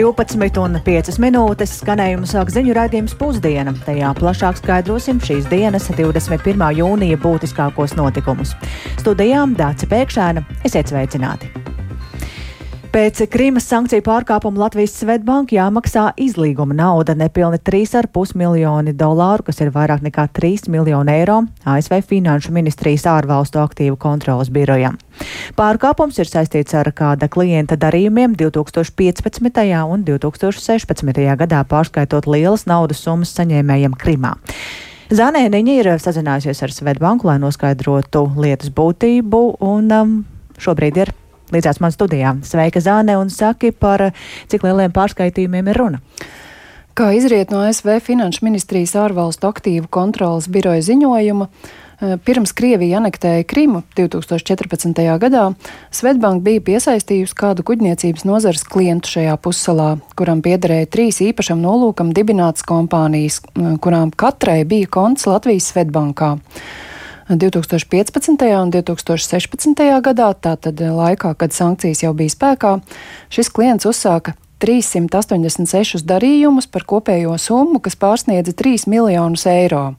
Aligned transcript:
12,5 0.00 1.18
minūtes 1.20 1.74
skanējumu 1.82 2.28
sāk 2.28 2.52
ziņu 2.54 2.72
raidījums 2.78 3.12
pusdiena. 3.20 3.74
Tajā 3.84 4.14
plašāk 4.16 4.56
skaidrosim 4.62 5.20
šīs 5.20 5.50
dienas, 5.52 5.90
21. 5.92 6.64
jūnija 6.78 7.20
būtiskākos 7.20 7.98
notikumus. 8.00 8.54
Studijām 9.02 9.52
Dāca 9.58 9.90
Pēkšēna, 9.90 10.46
esiet 10.64 10.94
sveicināti! 10.94 11.69
Pēc 12.90 13.20
Krīmas 13.30 13.68
sankciju 13.70 14.02
pārkāpuma 14.02 14.64
Latvijas 14.64 14.96
Svetbank 14.98 15.52
jāmaksā 15.54 16.08
izlīguma 16.18 16.74
nauda 16.74 17.14
nepilni 17.14 17.60
3,5 17.62 18.32
miljoni 18.34 18.90
dolāru, 18.98 19.44
kas 19.46 19.60
ir 19.62 19.70
vairāk 19.70 20.02
nekā 20.02 20.24
3 20.34 20.66
miljoni 20.74 21.14
eiro 21.14 21.36
ASV 21.70 22.00
Finanšu 22.08 22.50
ministrijas 22.56 23.06
ārvalstu 23.06 23.60
aktīvu 23.62 23.94
kontrolas 23.94 24.50
birojam. 24.50 24.98
Pārkāpums 25.54 26.18
ir 26.18 26.26
saistīts 26.26 26.74
ar 26.74 26.90
kāda 26.90 27.30
klienta 27.30 27.78
darījumiem 27.78 28.34
2015. 28.34 29.62
un 29.86 30.02
2016. 30.10 31.22
gadā 31.44 31.62
pārskaitot 31.62 32.26
lielas 32.26 32.66
naudas 32.66 33.06
summas 33.06 33.30
saņēmējiem 33.38 33.94
Krimā. 34.02 34.34
Zanēniņa 35.14 35.78
ir 35.78 35.94
sazinājusies 36.02 36.66
ar 36.66 36.74
Svetbanku, 36.74 37.30
lai 37.30 37.38
noskaidrotu 37.38 38.26
lietas 38.34 38.74
būtību, 38.74 39.46
un 39.62 39.94
um, 39.94 40.20
šobrīd 40.58 41.04
ir 41.06 41.14
līdzās 41.54 41.80
man 41.82 41.94
studijā. 41.94 42.36
Sveika, 42.46 42.82
Zāne, 42.84 43.18
un 43.20 43.30
saki 43.30 43.72
par 43.72 44.10
cik 44.50 44.66
lieliem 44.66 44.94
pārskaitījumiem 44.94 45.72
ir 45.72 45.82
runa. 45.82 46.02
Kā 47.00 47.12
izriet 47.14 47.52
no 47.54 47.62
SV 47.64 48.00
Finanšu 48.04 48.42
ministrijas 48.44 48.96
ārvalstu 48.98 49.46
aktīvu 49.48 49.86
kontrolas 49.94 50.50
biroja 50.50 50.82
ziņojuma, 50.84 51.46
eh, 51.46 52.16
Pirms 52.26 52.52
Krievija 52.52 52.98
anektēja 52.98 53.46
Krimu 53.48 53.82
2014. 53.96 55.16
gadā, 55.22 55.54
Svetbank 55.90 56.42
bija 56.42 56.60
piesaistījusi 56.60 57.34
kādu 57.34 57.62
kuģniecības 57.62 58.26
nozares 58.28 58.64
klientu 58.64 59.08
šajā 59.14 59.38
pussalā, 59.38 60.00
kuram 60.16 60.42
piederēja 60.42 60.90
trīs 60.90 61.22
īpašam 61.24 61.62
nolūkam 61.62 62.12
dibinātas 62.12 62.66
kompānijas, 62.66 63.40
kurām 63.54 64.10
katrai 64.10 64.64
bija 64.64 64.86
konts 64.86 65.26
Latvijas 65.26 65.72
Svetbankā. 65.72 66.36
2015. 67.30 68.46
un 68.58 68.70
2016. 68.74 69.82
gadā, 70.02 70.30
tātad 70.34 70.80
laikā, 70.80 71.34
kad 71.38 71.54
sankcijas 71.54 72.02
jau 72.02 72.14
bija 72.16 72.34
spēkā, 72.34 72.76
šis 73.30 73.52
klients 73.54 73.86
uzsāka 73.86 74.34
386 74.60 76.04
darījumus 76.04 76.68
par 76.68 76.84
kopējo 76.88 77.36
summu, 77.40 77.80
kas 77.80 77.96
pārsniedza 77.96 78.52
3 78.56 78.88
miljonus 78.90 79.46
eiro. 79.48 79.94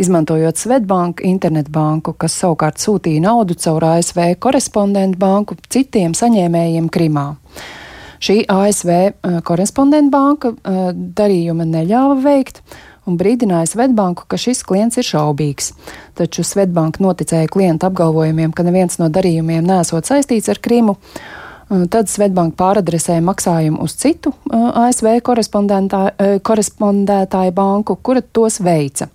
Izmantojot 0.00 0.58
Svetbanku 0.58 1.22
internetbanku, 1.28 2.16
kas 2.18 2.34
savukārt 2.40 2.80
sūtīja 2.82 3.22
naudu 3.22 3.54
caur 3.60 3.84
ASV 3.92 4.32
korespondentu 4.42 5.20
banku 5.20 5.58
citiem 5.70 6.16
saņēmējiem 6.16 6.88
Krimā. 6.90 7.26
Šī 8.22 8.42
ASV 8.50 8.90
eh, 8.94 9.12
korespondentu 9.44 10.14
banka 10.14 10.54
eh, 10.54 10.80
darījuma 10.94 11.66
neļāva 11.68 12.16
veikt, 12.22 12.62
un 13.06 13.18
brīdināja 13.18 13.66
Svetbanku, 13.72 14.26
ka 14.30 14.38
šis 14.40 14.62
klients 14.66 14.98
ir 15.00 15.06
šaubīgs. 15.06 15.72
Taču 16.18 16.44
Svetbanka 16.46 17.02
noticēja 17.02 17.50
klienta 17.52 17.90
apgalvojumiem, 17.90 18.52
ka 18.54 18.64
neviens 18.66 18.98
no 19.02 19.08
darījumiem 19.12 19.66
nesot 19.66 20.08
saistīts 20.08 20.50
ar 20.52 20.58
Krimu. 20.62 20.94
Tad 21.68 22.10
Svetbanka 22.12 22.56
pāradresēja 22.60 23.22
maksājumu 23.24 23.80
uz 23.84 23.92
citu 23.96 24.34
ASV 24.52 25.22
korespondētāju 25.24 27.52
banku, 27.56 27.96
kura 27.96 28.20
tos 28.20 28.60
veica. 28.60 29.08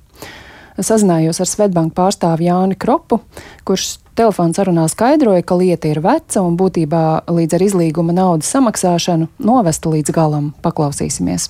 Sazinājos 0.78 1.42
ar 1.42 1.50
Svetbanku 1.50 1.96
pārstāvu 1.98 2.46
Jāni 2.46 2.76
Kropu, 2.78 3.20
kurš 3.66 3.98
telefona 4.18 4.54
sarunā 4.58 4.86
skaidroja, 4.90 5.46
ka 5.46 5.58
lieta 5.58 5.90
ir 5.90 6.02
veca 6.06 6.44
un 6.46 6.58
būtībā 6.58 7.30
līdz 7.30 7.58
ar 7.58 7.70
izlīguma 7.70 8.18
naudas 8.18 8.50
samaksāšanu 8.54 9.30
novesta 9.38 9.94
līdz 9.94 10.14
galam. 10.14 10.52
Paklausīsimies! 10.66 11.50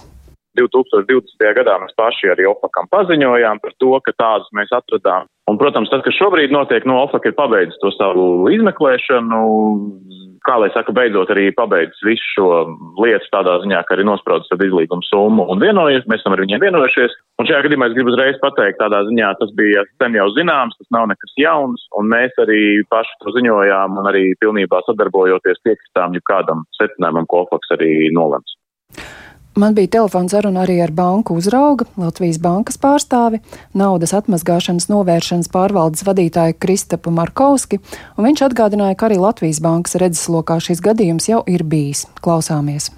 2020. 0.57 1.47
gadā 1.59 1.77
mēs 1.81 1.95
paši 1.99 2.33
arī 2.33 2.47
OFAKam 2.51 2.89
paziņojām 2.93 3.63
par 3.63 3.75
to, 3.81 3.93
ka 4.05 4.15
tādus 4.17 4.53
mēs 4.57 4.73
atradām. 4.75 5.29
Un, 5.47 5.55
protams, 5.55 5.87
tas, 5.87 6.01
kas 6.03 6.17
šobrīd 6.19 6.51
notiek, 6.51 6.83
no 6.83 6.99
OFAK 7.05 7.29
ir 7.29 7.37
pabeidzis 7.37 7.79
to 7.79 7.93
savu 7.95 8.49
izmeklēšanu, 8.51 9.43
kā 10.47 10.57
lai 10.59 10.67
saka, 10.73 10.91
beidzot 10.95 11.31
arī 11.33 11.49
pabeidzis 11.55 12.03
visu 12.07 12.31
šo 12.33 12.49
lietu 13.03 13.29
tādā 13.31 13.57
ziņā, 13.63 13.81
ka 13.87 13.95
arī 13.95 14.05
nospraudis 14.07 14.49
tad 14.51 14.63
izlīguma 14.63 15.05
summu 15.07 15.47
un 15.51 15.63
vienojies, 15.63 16.07
mēs 16.11 16.23
esam 16.23 16.35
ar 16.35 16.43
viņiem 16.43 16.63
vienojušies. 16.63 17.15
Un 17.39 17.49
šajā 17.49 17.61
gadījumā 17.67 17.89
es 17.89 17.95
gribu 17.97 18.11
uzreiz 18.13 18.39
pateikt, 18.43 18.79
tādā 18.81 19.03
ziņā 19.09 19.33
tas 19.41 19.53
bija 19.59 19.83
sen 20.01 20.17
jau 20.19 20.27
zināms, 20.35 20.75
tas 20.79 20.91
nav 20.95 21.07
nekas 21.11 21.35
jauns, 21.39 21.87
un 21.99 22.11
mēs 22.11 22.35
arī 22.43 22.61
paši 22.91 23.19
to 23.23 23.35
ziņojām 23.37 24.01
un 24.01 24.11
arī 24.11 24.25
pilnībā 24.43 24.83
sadarbojoties 24.87 25.63
piekristām 25.67 26.17
jebkādam 26.17 26.67
secinājumam, 26.79 27.29
ko 27.29 27.45
OFAKs 27.45 27.77
arī 27.77 27.93
nolems. 28.15 28.57
Man 29.57 29.73
bija 29.73 29.89
telefons 29.95 30.35
saruna 30.35 30.61
arī 30.67 30.75
ar 30.85 30.91
banku 30.93 31.33
uzrauga, 31.39 31.87
Latvijas 31.97 32.37
bankas 32.37 32.77
pārstāvi, 32.77 33.39
naudas 33.73 34.13
atmazgāšanas 34.13 34.85
novēršanas 34.91 35.49
pārvaldes 35.49 36.05
vadītāju 36.05 36.59
Kristapu 36.61 37.09
Markovski, 37.15 37.79
un 38.17 38.27
viņš 38.27 38.43
atgādināja, 38.51 38.97
ka 38.99 39.07
arī 39.09 39.17
Latvijas 39.23 39.57
bankas 39.65 39.97
redzeslokā 40.03 40.59
šis 40.61 40.83
gadījums 40.85 41.29
jau 41.31 41.41
ir 41.49 41.65
bijis. 41.65 42.05
Klausāmies! 42.21 42.91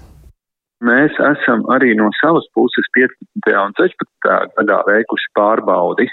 Mēs 0.84 1.16
esam 1.30 1.64
arī 1.72 1.94
no 1.96 2.10
savas 2.20 2.44
puses 2.56 2.92
15. 2.96 3.56
un 3.64 3.72
16. 3.80 4.36
gadā 4.60 4.82
veikuši 4.90 5.32
pārbaudi 5.40 6.08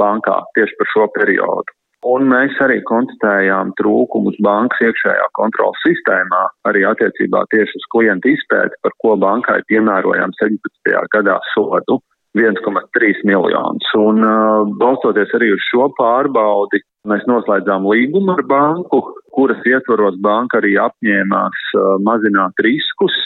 bankā 0.00 0.40
tieši 0.56 0.80
par 0.80 0.90
šo 0.94 1.06
periodu. 1.12 1.79
Un 2.08 2.30
mēs 2.30 2.56
arī 2.64 2.78
konstatējām 2.88 3.74
trūkumus 3.76 4.38
bankas 4.40 4.80
iekšējā 4.86 5.26
kontrolas 5.36 5.82
sistēmā, 5.84 6.44
arī 6.70 6.86
attiecībā 6.88 7.42
tieši 7.52 7.76
uz 7.76 7.88
klientu 7.92 8.32
izpēti, 8.32 8.78
par 8.80 8.94
ko 9.04 9.16
bankai 9.20 9.58
piemērojām 9.68 10.32
17. 10.38 10.94
gadā 11.12 11.36
sodu 11.52 11.98
1,3 12.40 13.20
miljonus. 13.28 13.90
Un 14.00 14.24
uh, 14.24 14.64
balstoties 14.80 15.34
arī 15.36 15.50
uz 15.52 15.66
šo 15.68 15.90
pārbaudi, 15.98 16.80
mēs 17.10 17.26
noslēdzām 17.28 17.84
līgumu 17.90 18.32
ar 18.32 18.46
banku, 18.48 19.02
kuras 19.36 19.60
ietvaros 19.68 20.16
banka 20.24 20.62
arī 20.62 20.78
apņēmās 20.80 21.66
uh, 21.76 21.98
mazināt 22.06 22.64
riskus, 22.64 23.16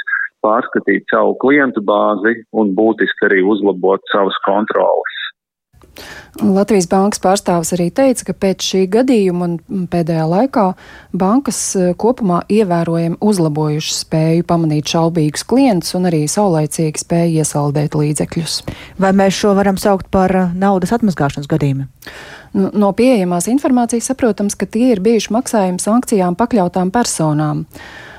pārskatīt 0.42 1.06
savu 1.14 1.36
klientu 1.40 1.84
bāzi 1.86 2.40
un 2.58 2.74
būtiski 2.74 3.28
arī 3.28 3.44
uzlabot 3.54 4.02
savas 4.10 4.36
kontrolas. 4.48 5.23
Latvijas 6.42 6.88
bankas 6.90 7.20
pārstāvis 7.22 7.70
arī 7.76 7.86
teica, 7.94 8.24
ka 8.26 8.34
pēc 8.44 8.64
šī 8.66 8.80
gadījuma 8.90 9.46
un 9.46 9.84
pēdējā 9.90 10.24
laikā 10.26 10.64
bankas 11.14 11.58
e, 11.78 11.92
kopumā 11.94 12.40
ievērojami 12.50 13.20
uzlabojušas 13.22 14.00
spēju 14.02 14.46
pamanīt 14.48 14.90
šaubīgus 14.90 15.46
klientus 15.46 15.94
un 15.94 16.08
arī 16.10 16.24
saulaicīgi 16.30 17.04
spēju 17.04 17.44
iesaldēt 17.44 17.94
līdzekļus. 17.98 18.56
Vai 18.98 19.12
mēs 19.14 19.38
šo 19.38 19.54
varam 19.54 19.78
saukt 19.78 20.10
par 20.14 20.34
e, 20.34 20.48
naudas 20.58 20.94
atmazgāšanas 20.96 21.50
gadījumu? 21.50 21.86
Nu, 22.54 22.72
no 22.74 22.90
pieejamās 22.98 23.46
informācijas 23.50 24.10
saprotams, 24.10 24.58
ka 24.58 24.66
tie 24.66 24.90
ir 24.96 25.02
bijuši 25.06 25.30
maksājumi 25.34 25.82
sankcijām 25.82 26.34
pakļautām 26.38 26.90
personām. 26.94 27.64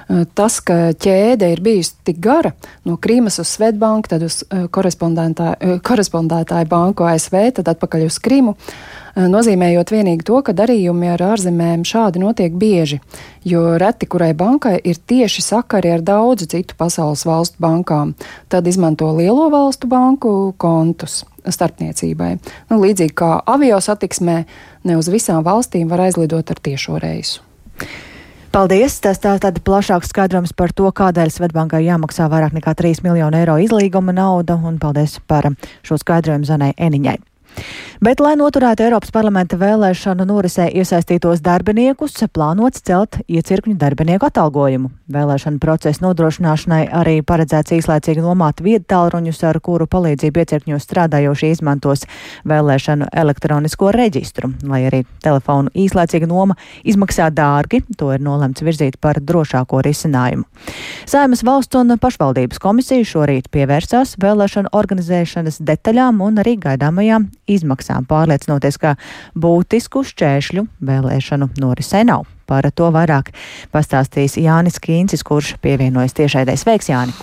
Eh, 0.06 0.22
tas, 0.38 0.60
ka 0.62 0.94
ķēde 1.02 1.48
ir 1.50 1.62
bijusi 1.66 1.96
tik 2.06 2.20
gara, 2.22 2.52
no 2.86 2.94
Krīmas 3.02 3.40
uz 3.42 3.50
Svetbanku, 3.56 4.12
tad 4.12 4.26
uz 4.28 4.44
eh, 4.44 4.68
korespondētāju 4.70 6.70
banku 6.70 7.08
ASV, 7.10 7.40
tad 7.58 7.72
atpakaļ 7.74 8.06
uz 8.06 8.20
Krimu, 8.22 8.54
eh, 8.54 9.26
nozīmējot 9.34 9.96
vienīgi 9.96 10.28
to, 10.30 10.44
ka 10.46 10.54
darījumi 10.54 11.10
ar 11.16 11.26
ārzemēm 11.32 11.88
šādi 11.90 12.22
notiek 12.22 12.54
bieži, 12.54 13.02
jo 13.50 13.66
reti 13.82 14.06
kurai 14.06 14.36
bankai 14.38 14.78
ir 14.78 15.02
tieši 15.02 15.42
sakari 15.42 15.96
ar 15.98 16.06
daudzu 16.06 16.52
citu 16.54 16.78
pasaules 16.78 17.26
valstu 17.26 17.66
bankām. 17.66 18.14
Tad 18.48 18.70
izmanto 18.70 19.10
lielo 19.18 19.50
valstu 19.50 19.90
banku 19.90 20.54
kontus 20.62 21.24
starpniecībai. 21.46 22.36
Nu, 22.70 22.78
līdzīgi 22.82 23.14
kā 23.18 23.40
avio 23.42 23.82
satiksmē, 23.82 24.44
ne 24.86 25.02
uz 25.02 25.10
visām 25.10 25.42
valstīm 25.46 25.90
var 25.90 26.06
aizlidot 26.06 26.54
ar 26.54 26.62
tiešo 26.62 27.02
reisu. 27.02 27.42
Paldies! 28.56 28.94
Tas 29.04 29.18
tā 29.19 29.34
tad 29.44 29.57
plašāks 29.68 30.13
skaidrojums 30.13 30.54
par 30.56 30.72
to, 30.72 30.88
kādēļ 30.88 31.34
Svetbankai 31.34 31.81
jāmaksā 31.84 32.30
vairāk 32.31 32.56
nekā 32.56 32.72
3 32.80 33.04
miljonu 33.04 33.42
eiro 33.42 33.57
izlīguma 33.60 34.16
nauda, 34.16 34.56
un 34.56 34.80
paldies 34.80 35.18
par 35.28 35.50
šo 35.84 36.00
skaidrojumu 36.00 36.48
Zanai 36.48 36.72
Eniņai. 36.80 37.18
Bet, 38.04 38.19
lai 38.19 38.36
noturētu 38.36 38.84
Eiropas 38.84 39.12
parlamenta 39.16 39.57
vēlēšanu 39.57 40.25
norisē 40.28 40.68
iesaistītos 40.75 41.40
darbiniekus, 41.42 42.18
plānots 42.36 42.84
celt 42.86 43.22
iecirkņu 43.31 43.78
darbinieku 43.80 44.28
atalgojumu. 44.28 44.92
Vēlēšanu 45.16 45.62
procesa 45.63 46.04
nodrošināšanai 46.04 46.81
arī 46.92 47.16
paredzēts 47.25 47.74
īslaicīgi 47.78 48.22
nomāt 48.25 48.60
vietu 48.66 48.90
tālruņus, 48.92 49.40
ar 49.48 49.62
kuru 49.63 49.88
palīdzību 49.88 50.44
iecirkņos 50.44 50.86
strādājošie 50.86 51.54
izmantos 51.56 52.04
vēlēšanu 52.46 53.07
elektronisko 53.24 53.94
reģistru. 53.96 54.51
Lai 54.68 54.84
arī 54.90 55.01
telefonu 55.24 55.72
īslaicīga 55.72 56.28
noma 56.30 56.60
izmaksā 56.84 57.31
dārgi, 57.31 57.81
to 57.98 58.12
ir 58.13 58.22
nolemts 58.22 58.66
virzīt 58.66 59.00
par 59.00 59.22
drošāko 59.24 59.80
risinājumu. 59.88 60.44
Saimas 61.08 61.46
valsts 61.48 61.80
un 61.80 61.96
pašvaldības 62.01 62.60
komisija 62.60 63.08
šorīt 63.08 63.50
pievērsās 63.56 64.18
vēlēšanu 64.22 64.75
organizēšanas 64.75 65.62
detaļām 65.63 66.22
un 66.25 66.44
arī 66.44 66.58
gaidāmajām 66.60 67.30
izmaksām, 67.47 68.07
pārliecinoties, 68.09 68.80
ka 68.81 68.95
būtisku 69.38 70.03
šķēršļu 70.07 70.65
vēlēšanu 70.86 71.51
norisē 71.62 72.03
nav. 72.07 72.25
Par 72.45 72.68
to 72.75 72.92
vairāk 72.94 73.31
pastāstīs 73.74 74.38
Jānis 74.38 74.77
Kīncis, 74.81 75.25
kurš 75.25 75.56
pievienojas 75.63 76.13
tiešraidē. 76.18 76.57
Sveiks, 76.59 76.92
Jāni! 76.94 77.15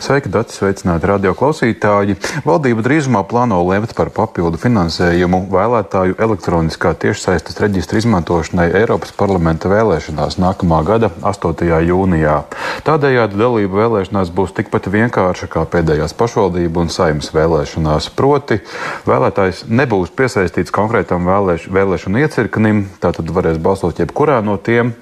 Sveiki, 0.00 0.30
Dati, 0.32 0.54
sveicināti 0.56 1.04
radio 1.06 1.34
klausītāji. 1.36 2.14
Valdība 2.46 2.80
drīzumā 2.82 3.20
plāno 3.28 3.58
lemt 3.68 3.92
par 3.98 4.08
papildu 4.14 4.56
finansējumu 4.58 5.42
vēlētāju 5.52 6.16
elektroniskā 6.24 6.94
tiešsaistes 7.02 7.60
reģistra 7.60 8.00
izmantošanai 8.00 8.70
Eiropas 8.80 9.12
parlamenta 9.12 9.68
vēlēšanās 9.68 10.38
nākamā 10.40 10.80
gada 10.88 11.10
8. 11.20 11.68
jūnijā. 11.86 12.38
Tādējādi 12.86 13.38
dalība 13.42 13.82
vēlēšanās 13.82 14.32
būs 14.34 14.56
tikpat 14.56 14.88
vienkārša 14.94 15.50
kā 15.52 15.66
pēdējās 15.68 16.16
pašvaldību 16.16 16.86
un 16.86 16.94
saimnes 16.94 17.28
vēlēšanās. 17.36 18.08
Proti, 18.16 18.62
vēlētājs 19.10 19.66
nebūs 19.68 20.16
piesaistīts 20.16 20.72
konkrētam 20.74 21.28
vēlēš, 21.28 21.68
vēlēšanu 21.76 22.24
iecirknim, 22.24 22.86
tātad 23.04 23.30
varēs 23.36 23.60
balsot 23.60 24.00
jebkurā 24.00 24.40
no 24.42 24.56
tiem. 24.56 24.96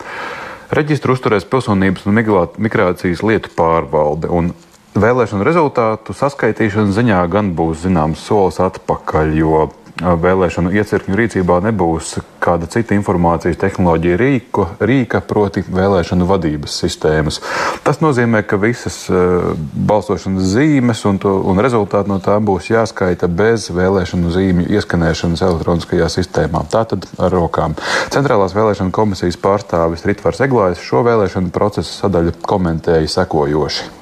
Reģistru 0.69 1.15
uzturēs 1.17 1.47
pilsonības 1.49 2.05
un 2.09 2.19
migrācijas 2.61 3.23
lietu 3.25 3.53
pārvalde. 3.57 4.29
Un 4.29 4.53
Vēlēšanu 4.99 5.45
rezultātu 5.47 6.15
saskaitīšanas 6.17 6.97
ziņā 6.97 7.21
gan 7.31 7.53
būs 7.55 7.85
zināms 7.85 8.23
solis 8.25 8.57
atpakaļ, 8.65 9.35
jo 9.39 9.69
vēlēšanu 9.99 10.73
iecirkņu 10.79 11.17
rīcībā 11.19 11.59
nebūs 11.69 12.19
kāda 12.43 12.69
cita 12.71 12.95
informācijas 12.97 13.59
tehnoloģija 13.61 14.19
rīko, 14.21 14.67
rīka, 14.81 15.21
proti 15.27 15.65
vēlēšanu 15.67 16.29
vadības 16.29 16.77
sistēmas. 16.85 17.41
Tas 17.87 18.01
nozīmē, 18.05 18.45
ka 18.47 18.61
visas 18.63 19.01
uh, 19.11 19.51
balsošanas 19.91 20.49
zīmes 20.55 21.05
un, 21.11 21.19
to, 21.23 21.35
un 21.51 21.63
rezultāti 21.65 22.13
no 22.13 22.21
tām 22.25 22.47
būs 22.49 22.71
jāskaita 22.71 23.29
bez 23.29 23.69
vēlēšanu 23.75 24.33
zīmju 24.35 24.71
ieskanēšanas 24.79 25.45
elektroniskajā 25.49 26.09
sistēmā. 26.15 26.65
Tātad 26.73 27.09
ar 27.19 27.35
rokām. 27.35 27.77
Centrālās 28.15 28.57
vēlēšana 28.57 28.95
komisijas 28.95 29.41
pārstāvis 29.43 30.07
Ritvars 30.09 30.43
Eglājs 30.47 30.83
šo 30.85 31.05
vēlēšanu 31.07 31.55
procesa 31.55 32.05
sadaļu 32.05 32.39
komentēja 32.47 33.11
sekojoši. 33.19 33.95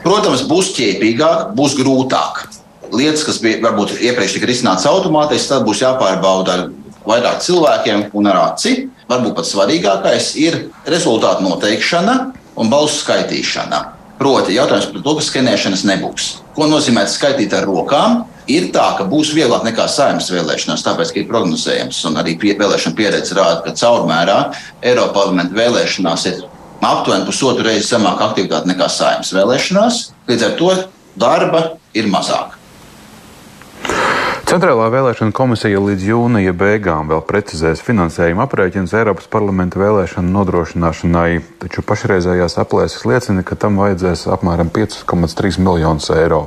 Protams, 0.00 0.46
būs 0.48 0.72
ķēpīgāk, 0.78 1.50
būs 1.56 1.76
grūtāk. 1.76 2.46
Lietas, 2.90 3.24
kas 3.26 3.38
bija 3.42 3.60
varbūt 3.62 3.98
iepriekš 4.00 4.36
tika 4.36 4.48
risināts 4.50 4.88
automātiski, 4.88 5.52
tad 5.52 5.66
būs 5.66 5.82
jāpārbauda 5.84 6.56
ar 6.56 6.66
vairāk 7.06 7.40
cilvēkiem 7.44 8.10
un 8.16 8.28
ar 8.30 8.42
aci. 8.50 8.88
Varbūt 9.10 9.36
pats 9.38 9.54
svarīgākais 9.54 10.34
ir 10.38 10.58
rezultātu 10.86 11.46
noteikšana 11.46 12.18
un 12.60 12.70
balsu 12.70 13.00
skaitīšana. 13.04 13.80
Proti, 14.20 14.52
jautājums 14.52 14.90
par 14.92 15.02
to, 15.06 15.14
ka 15.16 15.24
skenēšanas 15.24 15.86
nebūs. 15.88 16.26
Ko 16.52 16.66
nozīmē 16.68 17.06
skaitīt 17.08 17.54
ar 17.56 17.64
rokām? 17.64 18.20
Ir 18.50 18.68
tā, 18.74 18.84
ka 18.98 19.06
būs 19.08 19.30
vieglāk 19.32 19.64
nekā 19.64 19.86
saimnes 19.88 20.28
vēlēšanās, 20.34 20.84
tāpēc, 20.84 21.14
ka 21.14 21.20
ir 21.22 21.28
prognozējams, 21.30 22.02
un 22.10 22.20
arī 22.20 22.34
pie, 22.40 22.52
vēlēšana 22.58 22.98
pieredze 22.98 23.38
rāda, 23.38 23.62
ka 23.64 23.72
caurmērā 23.78 24.38
Eiropas 24.82 25.16
parlamenta 25.16 25.56
vēlēšanās 25.56 26.28
ir 26.28 26.44
aptuveni 26.84 27.28
pusotru 27.30 27.64
reizi 27.70 27.94
zemāka 27.94 28.28
aktivitāte 28.28 28.68
nekā 28.68 28.90
saimnes 28.92 29.32
vēlēšanās. 29.36 30.00
Līdz 30.28 30.48
ar 30.50 30.56
to 30.60 30.72
darba 31.16 31.66
ir 31.96 32.12
mazāk. 32.12 32.59
Centrālā 34.50 34.88
vēlēšana 34.90 35.30
komisija 35.30 35.78
līdz 35.78 36.08
jūnija 36.08 36.50
beigām 36.58 37.06
vēl 37.06 37.20
precizēs 37.22 37.84
finansējuma 37.86 38.48
aprēķinus 38.48 38.96
Eiropas 38.98 39.28
parlamenta 39.30 39.78
vēlēšanu 39.78 40.26
nodrošināšanai, 40.34 41.36
taču 41.62 41.84
pašreizējās 41.86 42.58
aplēses 42.58 43.04
liecina, 43.06 43.44
ka 43.46 43.54
tam 43.54 43.78
vajadzēs 43.78 44.24
apmēram 44.34 44.72
5,3 44.74 45.62
miljonus 45.62 46.10
eiro. 46.16 46.40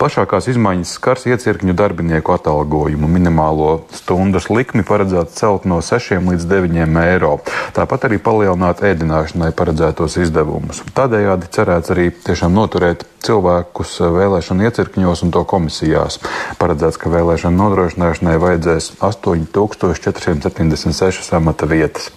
Plašākās 0.00 0.48
izmaiņas 0.48 0.94
skars 0.96 1.28
iecirkņu 1.28 1.76
darbinieku 1.76 2.32
atalgojumu. 2.32 3.12
Minimālo 3.12 3.82
stundas 3.92 4.48
likmi 4.48 4.80
paredzēts 4.88 5.36
celt 5.36 5.68
no 5.68 5.82
6 5.84 6.24
līdz 6.24 6.48
9 6.48 6.96
eiro. 7.04 7.34
Tāpat 7.76 8.08
arī 8.08 8.16
palielināt 8.16 8.80
ēdināšanai 8.80 9.52
paredzētos 9.52 10.16
izdevumus. 10.24 10.80
Tādējādi 10.96 11.52
cerēts 11.52 11.92
arī 11.92 12.08
tiešām 12.16 12.56
noturēt 12.56 13.04
cilvēkus 13.22 14.00
vēlēšanu 14.16 14.66
iecirkņos 14.66 15.22
un 15.26 15.36
to 15.36 15.44
komisijās. 15.46 16.18
Paredzēts, 16.58 16.98
ka 16.98 17.12
vēlēšana 17.12 17.41
vēlēšanu 17.42 17.58
nodrošināšanai 17.58 18.38
vajadzēs 18.38 19.02
8476 19.02 21.34
amata 21.34 21.66
vietas. 21.66 22.12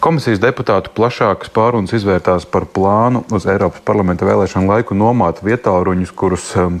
Komisijas 0.00 0.38
deputātu 0.38 0.90
plašākas 0.94 1.50
pārunas 1.50 1.92
izvērtās 1.92 2.46
par 2.46 2.64
plānu 2.66 3.24
uz 3.34 3.46
Eiropas 3.46 3.80
parlamenta 3.84 4.24
vēlēšanu 4.24 4.68
laiku 4.70 4.94
nomāt 4.94 5.42
vietāluņus, 5.42 6.12
kurus 6.14 6.56
um, 6.56 6.80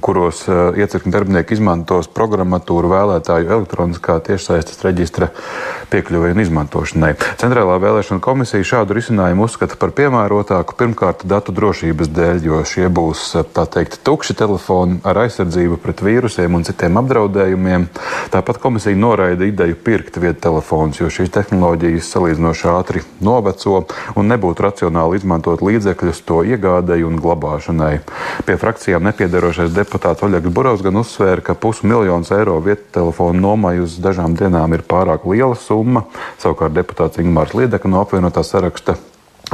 kuros 0.00 0.44
uh, 0.48 0.72
iecirkņu 0.78 1.12
darbinieki 1.12 1.56
izmantos 1.58 2.08
programmatūru 2.12 2.88
vēlētāju 2.88 3.50
elektroniskā 3.52 4.16
tiešsaistes 4.24 4.80
reģistra 4.84 5.28
piekļuvai 5.92 6.32
un 6.32 6.40
izmantošanai. 6.44 7.12
Centrālā 7.40 7.76
vēlēšana 7.82 8.22
komisija 8.24 8.64
šādu 8.64 8.96
risinājumu 8.96 9.44
uzskata 9.44 9.76
par 9.80 9.92
piemērotāku 9.96 10.76
pirmkārt 10.80 11.26
datu 11.28 11.52
drošības 11.56 12.12
dēļ, 12.16 12.40
jo 12.48 12.62
šie 12.68 12.88
būs 12.88 13.26
uh, 13.36 13.44
tā 13.44 13.66
teikt 13.76 14.00
tukši 14.06 14.36
telefoni 14.40 15.00
ar 15.04 15.20
aizsardzību 15.26 15.78
pret 15.84 16.00
vīrusiem 16.06 16.56
un 16.56 16.64
citiem 16.64 17.00
apdraudējumiem. 17.02 17.86
Tāpat 18.32 18.62
komisija 18.62 18.96
noraida 18.96 19.44
ideju 19.48 19.76
pirkt 19.84 20.16
vietu 20.22 20.40
telefonus, 20.48 21.02
jo 21.02 21.12
šīs 21.12 21.32
tehnoloģijas 21.34 22.08
salīdzinoši 22.16 22.70
ātri 22.72 23.04
noveco 23.24 23.84
un 24.16 24.32
nebūtu 24.32 24.64
racionāli 24.64 25.20
izmantot 25.20 25.60
līdzekļus 25.64 26.24
to 26.24 26.40
iegādēji 26.54 27.04
un 27.04 27.20
glabāšanai. 27.20 27.94
Pie 28.48 28.58
frakcijām 28.60 29.04
nepiedarošais 29.10 29.73
deputāts 29.76 30.24
Oļegs 30.24 30.52
Burovs 30.54 30.84
gan 30.84 30.98
uzsvēra, 31.00 31.44
ka 31.44 31.56
pusmiljons 31.58 32.32
eiro 32.34 32.56
vietu 32.64 32.88
telefonu 32.96 33.40
nomai 33.46 33.76
uz 33.82 33.98
dažām 34.02 34.36
dienām 34.38 34.76
ir 34.76 34.86
pārāk 34.88 35.26
liela 35.30 35.58
summa. 35.58 36.06
Savukārt 36.42 36.76
deputāts 36.76 37.22
Ingmārs 37.22 37.54
Liedeka 37.58 37.90
no 37.90 38.02
apvienotā 38.04 38.46
saraksta 38.46 38.96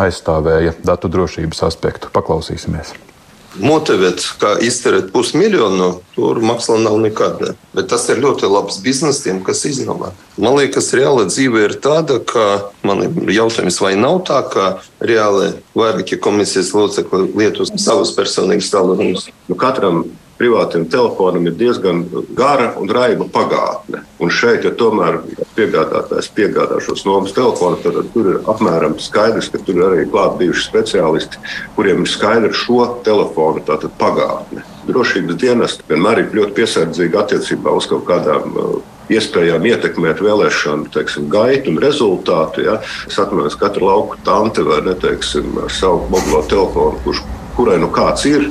aizstāvēja 0.01 0.79
datu 0.85 1.11
drošības 1.13 1.65
aspektu. 1.71 2.13
Paklausīsimies! 2.15 3.10
Motivēt, 3.59 4.23
kā 4.41 4.55
izterēt 4.63 5.11
pusmiljonu, 5.15 5.91
tur 6.15 6.39
māksla 6.45 6.79
nav 6.85 6.99
nekāda. 7.03 7.55
Bet 7.75 7.91
tas 7.91 8.07
ir 8.13 8.23
ļoti 8.23 8.51
labs 8.51 8.79
bizness 8.85 9.25
tiem, 9.25 9.43
kas 9.47 9.65
iznāvā. 9.69 10.13
Man 10.41 10.57
liekas, 10.59 10.93
reāla 10.97 11.27
dzīve 11.29 11.67
ir 11.67 11.77
tāda, 11.83 12.21
ka 12.23 12.71
man 12.87 13.05
ir 13.09 13.35
jautājums, 13.35 13.81
vai 13.83 13.97
nav 13.99 14.23
tā, 14.29 14.41
ka 14.53 14.71
reāli 15.03 15.53
vairākie 15.75 16.21
komisijas 16.23 16.73
locekļi 16.77 17.31
lieto 17.41 17.67
savus 17.75 18.15
personīgus 18.17 18.71
tālruņus. 18.73 19.31
Nu, 19.51 19.59
katram 19.59 20.05
privātiem 20.41 20.87
telefonam 20.89 21.47
ir 21.51 21.57
diezgan 21.61 22.03
gara 22.37 22.73
un 22.81 22.89
raiba 22.89 23.27
pagātne. 23.29 24.03
Un 24.21 24.33
šeit, 24.33 24.65
ja 24.65 24.73
tomēr 24.73 25.21
piegādātājs 25.57 26.31
piegādā 26.37 26.81
šos 26.85 27.05
nomas 27.05 27.35
telefonus, 27.37 27.83
tad 27.85 28.09
tur 28.15 28.31
ir 28.33 28.39
apmēram 28.51 28.97
skaidrs, 29.01 29.51
ka 29.53 29.61
tur 29.67 29.81
ir 29.81 29.87
arī 29.91 30.07
klāt 30.09 30.39
bijuši 30.41 30.67
speciālisti, 30.67 31.43
kuriem 31.77 32.07
ir 32.07 32.13
skaidra 32.13 32.53
šo 32.57 32.87
telefonu 33.05 33.65
pagātne. 34.01 34.65
Drošības 34.89 35.37
dienesti 35.41 35.85
vienmēr 35.91 36.25
ir 36.25 36.33
ļoti 36.39 36.57
piesardzīgi 36.57 37.21
attiecībā 37.21 37.77
uz 37.77 37.89
kaut 37.91 38.07
kādām 38.09 38.57
uh, 38.57 38.79
iespējām 39.13 39.67
ietekmēt 39.71 40.23
vēlēšanu 40.25 40.91
teiksim, 40.95 41.29
gaitu 41.33 41.75
un 41.75 41.81
rezultātu. 41.83 42.65
Ja? 42.67 42.79
Es 43.09 43.19
atceros, 43.19 43.59
ka 43.59 43.69
katra 43.69 43.91
lauka 43.91 44.21
tante 44.27 44.65
vai 44.67 44.81
ne, 44.87 44.97
teiksim, 44.99 45.53
ar 45.65 45.73
savu 45.75 46.07
mobilo 46.13 46.43
telefonu, 46.51 47.01
kurš, 47.05 47.25
kurai 47.59 47.81
nu 47.83 47.91
kāds 47.93 48.25
ir 48.31 48.47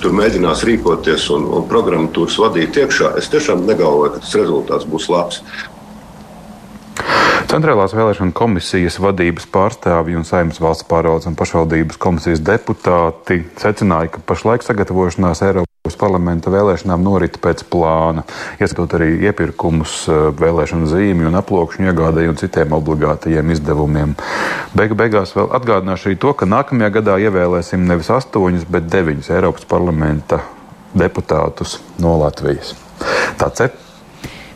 tur 0.00 0.14
mēģinās 0.16 0.64
rīkoties 0.68 1.28
un, 1.34 1.46
un 1.56 1.66
programmatūras 1.70 2.38
vadīt 2.40 2.78
iekšā, 2.82 3.14
es 3.20 3.28
tiešām 3.32 3.66
negalvoju, 3.68 4.14
ka 4.14 4.24
tas 4.24 4.38
rezultāts 4.40 4.88
būs 4.88 5.08
labs. 5.12 5.42
Centrālās 7.50 7.90
vēlēšana 7.96 8.30
komisijas 8.36 9.00
vadības 9.02 9.48
pārstāvji 9.50 10.14
un 10.20 10.26
saimnes 10.28 10.60
valsts 10.62 10.86
pārvaldes 10.86 11.26
un 11.26 11.34
pašvaldības 11.38 11.98
komisijas 11.98 12.42
deputāti 12.46 13.40
secināja, 13.58 14.12
ka 14.14 14.22
pašlaik 14.28 14.62
sagatavošanās 14.62 15.42
Eiropas 15.48 15.98
parlamenta 15.98 16.52
vēlēšanām 16.54 17.02
norit 17.02 17.40
pēc 17.42 17.64
plāna, 17.72 18.22
ieskatot 18.62 18.94
arī 19.00 19.10
iepirkumus, 19.26 19.96
eh, 20.06 20.30
vēlēšanu 20.44 20.92
zīmju 20.92 21.32
un 21.32 21.40
aplokšņu 21.40 21.90
iegādēju 21.90 22.36
un 22.36 22.40
citiem 22.44 22.78
obligātajiem 22.78 23.50
izdevumiem. 23.56 24.14
Beigu 24.76 24.94
beigās 24.94 25.34
vēl 25.34 25.50
atgādināšu 25.50 26.10
arī 26.12 26.18
to, 26.22 26.32
ka 26.32 26.46
nākamajā 26.46 26.94
gadā 27.00 27.18
ievēlēsim 27.18 27.82
nevis 27.82 28.14
astoņus, 28.14 28.70
bet 28.70 28.90
deviņus 28.94 29.34
Eiropas 29.34 29.66
parlamenta 29.66 30.44
deputātus 30.94 31.80
no 31.98 32.18
Latvijas. 32.22 32.76
Tāds 33.38 33.66
ir. 33.66 33.89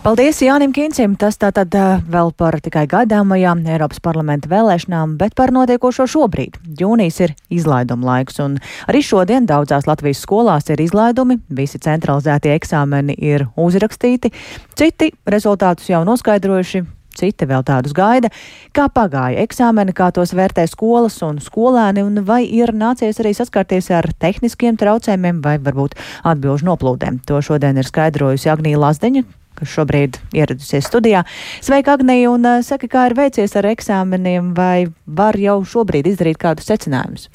Paldies 0.05 0.37
Jānim 0.45 0.69
Kīncim. 0.77 1.15
Tas 1.17 1.39
tātad 1.41 1.73
vēl 2.13 2.29
par 2.37 2.59
tikai 2.61 2.83
gaidāmajām 2.93 3.63
Eiropas 3.73 4.03
parlamenta 4.05 4.51
vēlēšanām, 4.51 5.15
bet 5.17 5.33
par 5.33 5.49
notiekošo 5.57 6.05
šobrīd. 6.13 6.59
Jūnijas 6.77 7.23
ir 7.25 7.31
izlaiduma 7.49 8.11
laiks, 8.11 8.37
un 8.45 8.59
arī 8.85 9.01
šodien 9.01 9.47
daudzās 9.49 9.87
Latvijas 9.89 10.21
skolās 10.21 10.69
ir 10.69 10.83
izlaidumi, 10.85 11.39
visi 11.49 11.81
centralizētie 11.81 12.53
eksāmeni 12.53 13.17
ir 13.17 13.47
uzrakstīti, 13.57 14.29
citi 14.77 15.09
rezultātus 15.25 15.89
jau 15.89 16.03
noskaidrojuši, 16.05 16.83
citi 17.17 17.49
vēl 17.49 17.65
tādus 17.65 17.95
gaida. 17.97 18.29
Kā 18.77 18.91
pagāja 18.93 19.41
eksāmeni, 19.47 19.95
kā 19.97 20.11
tos 20.13 20.35
vērtē 20.37 20.67
skolas 20.69 21.17
un 21.25 21.39
skolēni, 21.41 22.05
un 22.05 22.27
vai 22.29 22.43
ir 22.45 22.75
nācies 22.77 23.23
arī 23.25 23.33
saskarties 23.39 23.89
ar 23.89 24.11
tehniskiem 24.21 24.77
traucējumiem 24.85 25.41
vai 25.41 25.57
varbūt 25.65 25.97
atbilžu 26.29 26.69
noplūdēm? 26.69 27.23
To 27.25 27.41
šodien 27.41 27.81
ir 27.81 27.89
skaidrojusi 27.89 28.53
Agnija 28.53 28.83
Lazdeņa, 28.85 29.25
kas 29.59 29.73
šobrīd 29.75 30.19
ieradusies 30.37 30.89
studijā. 30.91 31.25
Sveika, 31.65 31.99
Agnija, 31.99 32.31
un 32.33 32.47
uh, 32.49 32.63
saka, 32.67 32.91
kā 32.91 33.09
ir 33.11 33.17
veicies 33.19 33.57
ar 33.59 33.69
eksāmeniem, 33.71 34.53
vai 34.57 34.87
var 35.07 35.39
jau 35.41 35.61
šobrīd 35.75 36.11
izdarīt 36.11 36.41
kādus 36.43 36.71
secinājumus? 36.71 37.29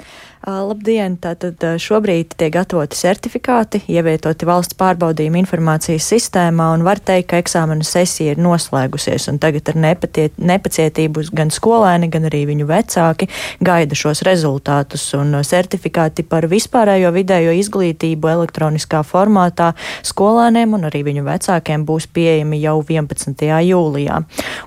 Labdien! 0.50 1.14
Tātad 1.22 1.62
šobrīd 1.82 2.34
tiek 2.40 2.52
gatavoti 2.54 2.98
certifikāti, 2.98 3.82
ievietoti 3.92 4.48
valsts 4.50 4.78
pārbaudījuma 4.80 5.38
informācijas 5.44 6.08
sistēmā, 6.10 6.72
un 6.74 6.86
var 6.88 7.02
teikt, 7.06 7.28
ka 7.30 7.40
eksāmena 7.42 7.86
sesija 7.86 8.34
ir 8.34 8.42
noslēgusies, 8.42 9.28
un 9.30 9.38
tagad 9.42 9.70
ar 9.70 9.78
nepatiet, 9.84 10.40
nepacietību 10.42 11.28
gan 11.38 11.52
skolēni, 11.54 12.10
gan 12.10 12.26
arī 12.30 12.46
viņu 12.50 12.66
vecāki 12.70 13.28
gaida 13.66 13.98
šos 14.00 14.24
rezultātus, 14.26 15.06
un 15.18 15.38
certifikāti 15.46 16.26
par 16.26 16.48
vispārējo 16.50 17.12
vidējo 17.14 17.54
izglītību 17.60 18.32
elektroniskā 18.34 19.04
formātā 19.06 19.74
skolēniem 20.08 20.74
un 20.80 20.90
arī 20.90 21.04
viņu 21.12 21.26
vecākiem 21.28 21.86
būs 21.86 22.10
pieejami 22.16 22.62
jau 22.64 22.80
11. 22.82 23.46
jūlijā. 23.70 24.22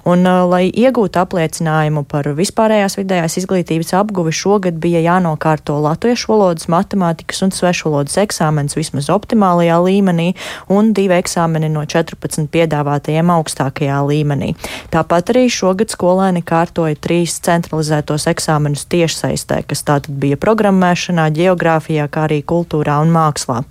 Un, 0.06 0.30
lai 0.52 0.64
iegūtu 0.68 1.22
apliecinājumu 1.24 2.04
par 2.06 2.30
vispārējās 2.38 3.00
vidējās 3.00 3.40
izglītības 3.42 3.94
apguvi, 3.98 4.36
šogad 4.36 4.78
bija 4.82 5.02
jānokārto 5.08 5.71
jākārto 5.72 5.80
latviešu 5.80 6.32
valodas, 6.32 6.68
matemātikas 6.68 7.42
un 7.42 7.52
svešvalodas 7.52 8.16
eksāmenis 8.18 8.76
vismaz 8.76 9.08
optimālajā 9.10 9.78
līmenī 9.80 10.34
un 10.68 10.92
divi 10.92 11.14
eksāmeni 11.16 11.70
no 11.70 11.84
14 11.84 12.48
piedāvātajiem 12.52 13.30
augstākajā 13.30 14.00
līmenī. 14.06 14.54
Tāpat 14.92 15.32
arī 15.32 15.48
šogad 15.48 15.90
skolēni 15.90 16.42
kārtoja 16.42 16.96
trīs 16.96 17.40
centralizētos 17.40 18.26
eksāmenus 18.28 18.86
tiešsaistē, 18.86 19.62
kas 19.66 19.82
tātad 19.82 20.12
bija 20.12 20.36
programmēšanā, 20.36 21.30
geogrāfijā, 21.32 22.08
kā 22.08 22.26
arī 22.28 22.42
kultūrā 22.42 23.00
un 23.02 23.12
mākslā. 23.12 23.62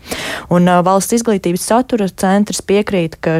Un 0.49 0.67
uh, 0.67 0.81
valsts 0.83 1.19
izglītības 1.19 1.65
satura 1.65 2.09
centrs 2.09 2.61
piekrīt, 2.61 3.19
ka 3.21 3.37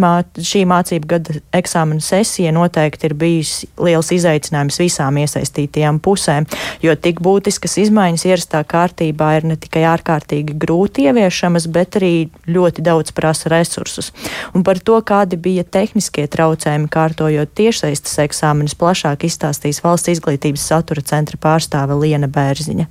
mā, 0.00 0.12
šī 0.36 0.64
mācību 0.66 1.06
gada 1.06 1.38
eksāmena 1.56 2.02
sesija 2.02 2.52
noteikti 2.52 3.08
ir 3.08 3.14
bijis 3.14 3.54
liels 3.78 4.10
izaicinājums 4.14 4.80
visām 4.80 5.20
iesaistītajām 5.22 6.00
pusēm, 6.02 6.48
jo 6.82 6.94
tik 6.96 7.20
būtiskas 7.24 7.78
izmaiņas 7.84 7.89
izmaiņas 7.90 8.24
ierastā 8.28 8.62
kārtībā 8.66 9.32
ir 9.38 9.46
ne 9.50 9.56
tikai 9.58 9.82
ārkārtīgi 9.90 10.54
grūti 10.62 11.08
ieviešamas, 11.10 11.66
bet 11.74 11.98
arī 11.98 12.30
ļoti 12.46 12.84
daudz 12.86 13.10
prasa 13.16 13.50
resursus. 13.50 14.12
Un 14.54 14.64
par 14.66 14.78
to, 14.78 15.00
kādi 15.02 15.36
bija 15.40 15.66
tehniskie 15.66 16.28
traucējumi 16.30 16.90
kārtojot 16.92 17.50
tiešsaistes 17.58 18.20
eksāmenus, 18.26 18.78
plašāk 18.78 19.26
izstāstīs 19.26 19.82
valsts 19.84 20.14
izglītības 20.14 20.68
satura 20.70 21.02
centra 21.02 21.40
pārstāve 21.40 21.98
Liena 21.98 22.30
Bērziņa. 22.30 22.86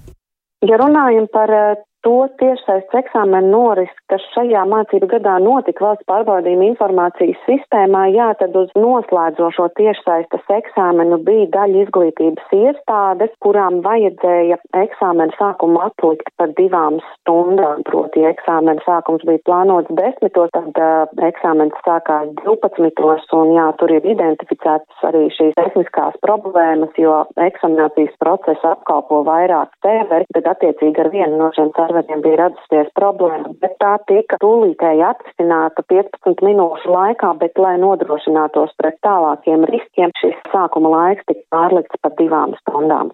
Ja 0.67 0.75
runājam 0.81 1.29
par 1.31 1.53
eh, 1.55 1.77
to 2.09 2.25
tiešsaistes 2.41 2.95
eksāmenu 3.03 3.51
noris, 3.53 3.89
kas 4.09 4.23
šajā 4.33 4.63
mācību 4.71 5.09
gadā 5.11 5.35
notika 5.43 5.83
valsts 5.85 6.07
pārbaudījuma 6.09 6.65
informācijas 6.71 7.37
sistēmā, 7.45 8.07
jā, 8.15 8.31
tad 8.39 8.55
uz 8.57 8.71
noslēdzošo 8.73 9.67
tiešsaistes 9.77 10.49
eksāmenu 10.55 11.19
bija 11.27 11.45
daļa 11.53 11.83
izglītības 11.83 12.55
iestādes, 12.57 13.35
kurām 13.45 13.83
vajadzēja 13.85 14.57
eksāmenu 14.81 15.37
sākumu 15.37 15.83
atlikt 15.85 16.33
par 16.41 16.55
divām 16.57 16.97
stundām, 17.11 17.85
proti 17.85 18.25
eksāmenu 18.31 18.81
sākums 18.87 19.27
bija 19.29 19.43
plānots 19.45 19.93
desmitos, 20.01 20.49
tad 20.57 20.81
uh, 20.81 21.05
eksāmens 21.29 21.77
sākās 21.85 22.33
12. 22.41 23.05
un 23.37 23.53
jā, 23.53 23.67
tur 23.77 23.93
ir 23.93 24.09
identificētas 24.15 25.05
arī 25.11 25.27
šīs 25.37 25.53
tehniskās 25.61 26.17
problēmas, 26.25 26.97
jo 26.97 27.21
eksaminācijas 27.37 28.17
procesu 28.23 28.71
apkalpo 28.73 29.21
vairāk 29.29 29.77
serveri, 29.85 30.25
tad 30.33 30.51
attiecīgi 30.55 31.05
ar 31.05 31.13
vienu 31.13 31.37
no 31.37 31.53
šiem 31.53 31.69
serveriem 31.77 31.98
bija 32.07 32.39
radusies 32.43 32.89
problēma, 32.97 33.53
bet 33.61 33.75
tā 33.83 33.97
tika 34.07 34.39
tūlītēji 34.43 35.05
atrisināta 35.05 35.83
15 35.91 36.43
minūšu 36.45 36.91
laikā, 36.93 37.33
bet, 37.41 37.59
lai 37.59 37.75
nodrošinātos 37.81 38.75
pret 38.79 38.99
tālākiem 39.05 39.65
riskiem, 39.69 40.13
šis 40.21 40.37
sākuma 40.53 40.93
laiks 40.95 41.27
tika 41.27 41.43
pārlikts 41.55 42.01
par 42.01 42.15
divām 42.19 42.55
stundām. 42.61 43.11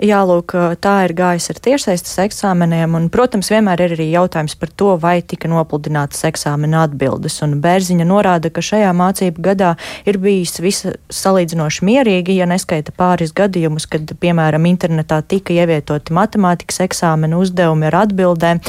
Jālūk, 0.00 0.54
tā 0.80 0.94
ir 1.04 1.12
gājis 1.16 1.50
ar 1.52 1.58
tiešsaistes 1.62 2.14
eksāmeniem, 2.24 2.94
un, 2.96 3.08
protams, 3.12 3.50
vienmēr 3.52 3.82
ir 3.84 3.94
arī 3.98 4.06
jautājums 4.12 4.54
par 4.56 4.70
to, 4.72 4.94
vai 5.00 5.18
tika 5.20 5.50
nopludinātas 5.52 6.24
eksāmena 6.30 6.86
atbildes. 6.86 7.36
Un 7.44 7.58
Bērziņa 7.62 8.06
norāda, 8.08 8.48
ka 8.48 8.64
šajā 8.64 8.92
mācību 8.96 9.44
gadā 9.44 9.74
ir 10.08 10.18
bijis 10.22 10.56
visa 10.64 10.94
salīdzinoši 11.12 11.84
mierīgi, 11.84 12.38
ja 12.40 12.48
neskaita 12.48 12.94
pāris 12.96 13.34
gadījumus, 13.36 13.86
kad, 13.92 14.14
piemēram, 14.22 14.64
internetā 14.70 15.20
tika 15.28 15.52
ievietoti 15.54 16.16
matemātikas 16.16 16.80
eksāmena 16.86 17.38
uzdevumi 17.42 17.90
ar 17.90 17.98
atbildēm, 18.06 18.62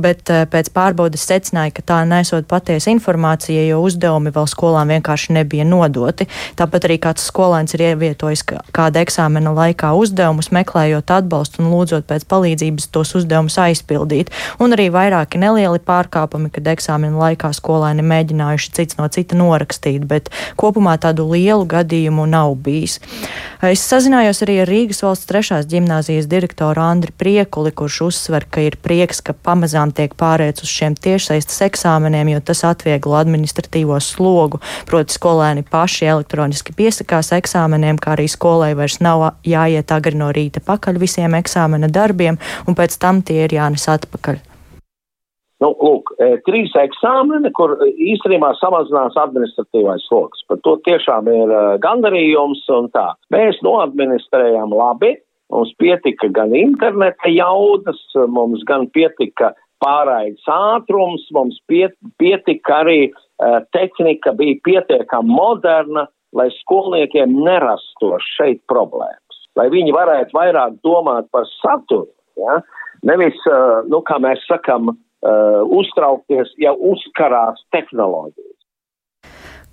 bet 0.00 0.32
pēc 0.52 0.72
pārbaudas 0.74 1.28
secināja, 1.28 1.76
ka 1.76 1.84
tā 1.92 2.00
nesot 2.08 2.48
patiesa 2.48 2.90
informācija, 2.94 3.68
jo 3.68 3.82
uzdevumi 3.84 4.32
vēl 4.34 4.48
skolām 4.48 4.94
vienkārši 4.96 5.36
nebija 5.36 5.68
nodoti. 5.68 6.28
Tāpat 6.58 6.88
arī 6.88 6.98
kāds 7.04 7.28
skolēns 7.28 7.76
ir 7.76 7.86
ievietojis 7.92 8.46
kāda 8.48 9.04
eksāmena 9.04 9.52
laikā 9.54 9.92
uzdevumus, 10.38 10.52
meklējot 10.54 11.10
atbalstu 11.10 11.62
un 11.62 11.70
lūdzot 11.72 12.06
pēc 12.06 12.24
palīdzības 12.28 12.88
tos 12.92 13.14
uzdevumus 13.18 13.58
aizpildīt. 13.58 14.30
Un 14.60 14.72
arī 14.72 14.90
vairāki 14.90 15.38
nelieli 15.38 15.78
pārkāpumi, 15.78 16.50
kad 16.50 16.66
eksāmena 16.66 17.16
laikā 17.18 17.52
skolēni 17.52 18.02
mēģinājuši 18.02 18.72
cits 18.72 18.98
no 18.98 19.08
cita 19.08 19.36
norakstīt, 19.36 20.06
bet 20.06 20.30
kopumā 20.56 20.98
tādu 20.98 21.28
lielu 21.32 21.66
gadījumu 21.66 22.26
nav 22.26 22.54
bijis. 22.56 23.00
Es 23.58 23.80
sazinājos 23.82 24.38
arī 24.44 24.60
ar 24.62 24.70
Rīgas 24.70 25.00
valsts 25.02 25.26
trešās 25.26 25.64
ģimnāzijas 25.66 26.28
direktoru 26.30 26.78
Andri 26.78 27.10
Priekuli, 27.10 27.72
kurš 27.74 27.96
uzsver, 28.06 28.44
ka 28.46 28.62
ir 28.62 28.76
prieks, 28.78 29.18
ka 29.18 29.34
pamazām 29.34 29.90
tiek 29.90 30.14
pārēts 30.14 30.62
uz 30.62 30.70
šiem 30.70 30.94
tiešsaistes 30.94 31.58
eksāmeniem, 31.66 32.30
jo 32.30 32.38
tas 32.38 32.62
atvieglo 32.68 33.16
administratīvo 33.18 33.98
slogu. 33.98 34.60
Proti, 34.86 35.16
skolēni 35.18 35.66
paši 35.66 36.06
elektroniski 36.06 36.76
piesakās 36.78 37.32
eksāmeniem, 37.34 37.98
kā 37.98 38.14
arī 38.14 38.28
skolai 38.30 38.76
vairs 38.78 39.00
nav 39.02 39.32
jāiet 39.42 39.90
agri 39.90 40.14
no 40.22 40.30
rīta 40.30 40.62
pakaļ 40.62 41.02
visiem 41.02 41.34
eksāmena 41.40 41.90
darbiem, 41.90 42.38
un 42.70 42.78
pēc 42.78 42.94
tam 43.02 43.24
tie 43.26 43.42
ir 43.48 43.58
jānes 43.58 43.90
atpakaļ. 43.90 44.38
Nu, 45.62 45.72
lūk, 45.82 46.12
e, 46.22 46.36
trīs 46.46 46.74
eksāmeni, 46.78 47.50
kur 47.56 47.74
īstenībā 47.82 48.52
samazinās 48.60 49.16
administratīvais 49.18 50.04
sloks. 50.06 50.44
Par 50.46 50.60
to 50.62 50.76
tiešām 50.86 51.30
ir 51.32 51.50
e, 51.50 51.62
gandarījums 51.82 52.62
un 52.76 52.86
tā. 52.94 53.08
Mēs 53.34 53.58
noadministrējām 53.66 54.74
labi, 54.78 55.16
mums 55.50 55.72
pietika 55.82 56.30
gan 56.34 56.54
interneta 56.54 57.32
jaudas, 57.32 57.98
mums 58.30 58.62
gan 58.68 58.86
pietika 58.94 59.50
pārraides 59.82 60.46
ātrums, 60.50 61.26
mums 61.34 61.58
piet, 61.70 61.94
pietika 62.18 62.80
arī 62.82 63.12
uh, 63.12 63.60
tehnika 63.70 64.32
bija 64.34 64.58
pietiekami 64.66 65.30
moderna, 65.30 66.08
lai 66.34 66.48
skolniekiem 66.56 67.36
nerastos 67.46 68.26
šeit 68.34 68.58
problēma 68.68 69.22
lai 69.58 69.68
viņi 69.72 69.94
varētu 69.94 70.36
vairāk 70.36 70.78
domāt 70.86 71.28
par 71.34 71.46
saturu. 71.58 72.08
Ja? 72.38 72.60
Nevis, 73.06 73.36
nu, 73.90 74.02
kā 74.06 74.18
mēs 74.22 74.42
sakam, 74.48 74.94
uztraukties, 75.80 76.52
ja 76.62 76.72
uzkarās 76.72 77.64
tehnoloģijas. 77.74 78.47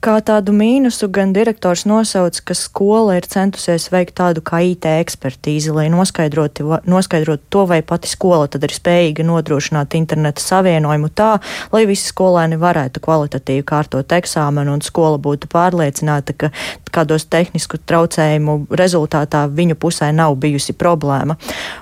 Kā 0.06 0.20
tādu 0.22 0.54
mīnusu 0.54 1.08
gan 1.10 1.32
direktors 1.34 1.82
nosauc, 1.90 2.38
ka 2.46 2.54
skola 2.54 3.16
ir 3.18 3.26
centusies 3.26 3.88
veikt 3.90 4.14
tādu 4.20 4.44
kā 4.46 4.60
IT 4.62 4.86
ekspertīzi, 4.86 5.72
lai 5.74 5.88
noskaidrotu 5.90 7.40
to, 7.50 7.64
vai 7.66 7.80
pati 7.82 8.12
skola 8.12 8.46
tad 8.46 8.68
ir 8.68 8.76
spējīga 8.76 9.26
nodrošināt 9.26 9.96
interneta 9.98 10.44
savienojumu 10.44 11.10
tā, 11.10 11.32
lai 11.74 11.88
visi 11.90 12.06
skolēni 12.12 12.60
varētu 12.62 13.02
kvalitatīvi 13.02 13.64
kārtot 13.66 14.14
eksāmenu 14.20 14.76
un 14.78 14.86
skola 14.86 15.18
būtu 15.18 15.50
pārliecināta, 15.50 16.38
ka 16.38 16.52
kādos 16.94 17.26
tehnisku 17.26 17.82
traucējumu 17.82 18.60
rezultātā 18.78 19.48
viņu 19.50 19.80
pusē 19.82 20.12
nav 20.14 20.38
bijusi 20.38 20.78
problēma. 20.78 21.40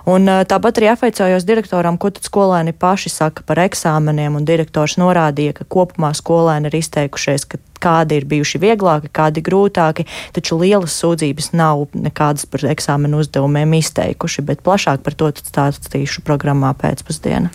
Un 0.07 0.31
tāpat 0.47 0.79
arī 0.79 0.93
apveicājos 0.93 1.43
direktoram, 1.43 1.99
ko 1.99 2.15
tad 2.15 2.23
skolēni 2.31 2.71
paši 2.71 3.11
saka 3.11 3.43
par 3.43 3.65
eksāmeniem, 3.67 4.39
un 4.39 4.47
direktors 4.47 4.95
norādīja, 5.03 5.59
ka 5.59 5.67
kopumā 5.67 6.15
skolēni 6.15 6.71
ir 6.71 6.79
izteikušies, 6.79 7.49
ka 7.51 7.59
kādi 7.83 8.19
ir 8.19 8.27
bijuši 8.29 8.61
vieglāki, 8.63 9.11
kādi 9.13 9.43
grūtāki, 9.45 10.07
taču 10.35 10.57
lielas 10.61 10.95
sūdzības 11.01 11.51
nav 11.57 11.85
nekādas 11.93 12.47
par 12.49 12.65
eksāmenu 12.73 13.21
uzdevumiem 13.23 13.77
izteikuši, 13.79 14.45
bet 14.47 14.63
plašāk 14.65 15.03
par 15.05 15.17
to 15.19 15.31
stāstīšu 15.43 16.23
programmā 16.27 16.73
pēcpusdienā. 16.79 17.51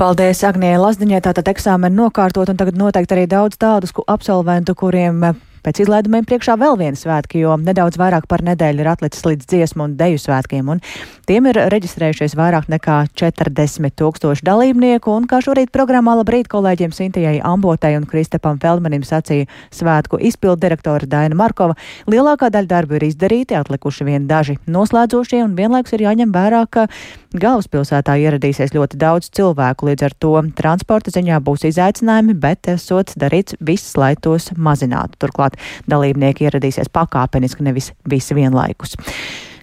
Paldies, 0.00 0.44
Agnija 0.48 0.80
Lazdiņai, 0.82 1.22
tātad 1.24 1.50
eksāmenu 1.54 2.04
nokārtot, 2.04 2.50
un 2.50 2.58
tagad 2.60 2.78
noteikti 2.78 3.16
arī 3.16 3.28
daudz 3.30 3.60
tādus 3.60 3.94
absolventu, 4.06 4.76
kuriem 4.78 5.30
Pēc 5.64 5.82
izlaidumiem 5.84 6.26
priekšā 6.28 6.56
vēl 6.60 6.78
viena 6.80 6.98
svētki, 6.98 7.42
jo 7.42 7.56
nedaudz 7.60 7.98
vairāk 8.00 8.28
par 8.30 8.44
nedēļu 8.46 8.84
ir 8.84 8.90
atlicis 8.92 9.24
līdz 9.26 9.48
dziesmu 9.50 9.86
un 9.86 9.96
deju 9.98 10.20
svētkiem, 10.22 10.68
un 10.74 10.82
tiem 11.28 11.48
ir 11.50 11.60
reģistrējušies 11.72 12.36
vairāk 12.38 12.68
nekā 12.72 12.98
40 13.18 13.96
tūkstoši 13.98 14.46
dalībnieku, 14.46 15.12
un 15.12 15.28
kā 15.30 15.40
šorīt 15.44 15.72
programmā 15.74 16.16
labrīt 16.20 16.50
kolēģiem 16.52 16.94
Sintijai 16.94 17.38
Ambotei 17.44 17.96
un 17.98 18.06
Kristapam 18.08 18.60
Feldmanim 18.62 19.06
sacīja 19.06 19.48
svētku 19.74 20.20
izpildu 20.30 20.62
direktora 20.66 21.08
Daina 21.08 21.38
Markova, 21.38 21.76
lielākā 22.10 22.52
daļa 22.54 22.72
darbu 22.74 22.98
ir 22.98 23.08
izdarīti, 23.10 23.58
atlikuši 23.58 24.08
vien 24.08 24.28
daži 24.30 24.58
noslēdzošie, 24.70 25.42
un 25.44 25.56
vienlaikus 25.58 25.96
ir 25.96 26.06
jāņem 26.08 26.34
vērā, 26.34 26.64
ka 26.70 26.88
galvaspilsētā 27.36 28.16
ieradīsies 28.22 28.72
ļoti 28.76 28.98
daudz 29.00 29.30
cilvēku, 29.36 29.90
līdz 29.90 30.06
ar 30.08 30.16
to 30.22 30.32
transporta 30.56 31.12
ziņā 31.14 31.40
būs 31.44 31.66
izaicinājumi, 31.68 32.36
bet 32.38 32.70
esot 32.72 33.12
darīts 33.20 33.58
viss, 33.60 33.96
lai 34.00 34.14
tos 34.16 34.50
mazinātu. 34.56 35.18
Turklāt 35.20 35.58
dalībnieki 35.90 36.48
ieradīsies 36.48 36.92
pakāpeniski, 36.94 37.66
nevis 37.66 37.92
visi 38.08 38.36
vienlaikus. 38.38 38.96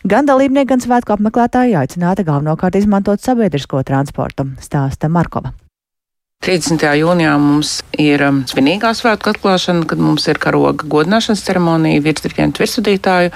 Gan 0.06 0.28
dalībnieki, 0.30 0.70
gan 0.70 0.84
svētku 0.84 1.16
apmeklētāji 1.16 1.78
aicināti 1.82 2.28
galvenokārt 2.28 2.78
izmantot 2.78 3.26
sabiedrisko 3.26 3.82
transportu, 3.88 4.52
stāsta 4.62 5.10
Markova. 5.10 5.56
30. 6.46 6.84
jūnijā 7.00 7.34
mums 7.42 7.80
ir 7.98 8.22
um, 8.22 8.44
svinīgā 8.46 8.92
svētku 8.94 9.32
atklāšana, 9.32 9.88
kad 9.90 10.02
mums 10.02 10.28
ir 10.30 10.38
karoga 10.42 10.86
godināšanas 10.92 11.42
ceremonija, 11.48 12.04
virsdirigenta 12.06 12.62
virsvadītāju 12.62 13.32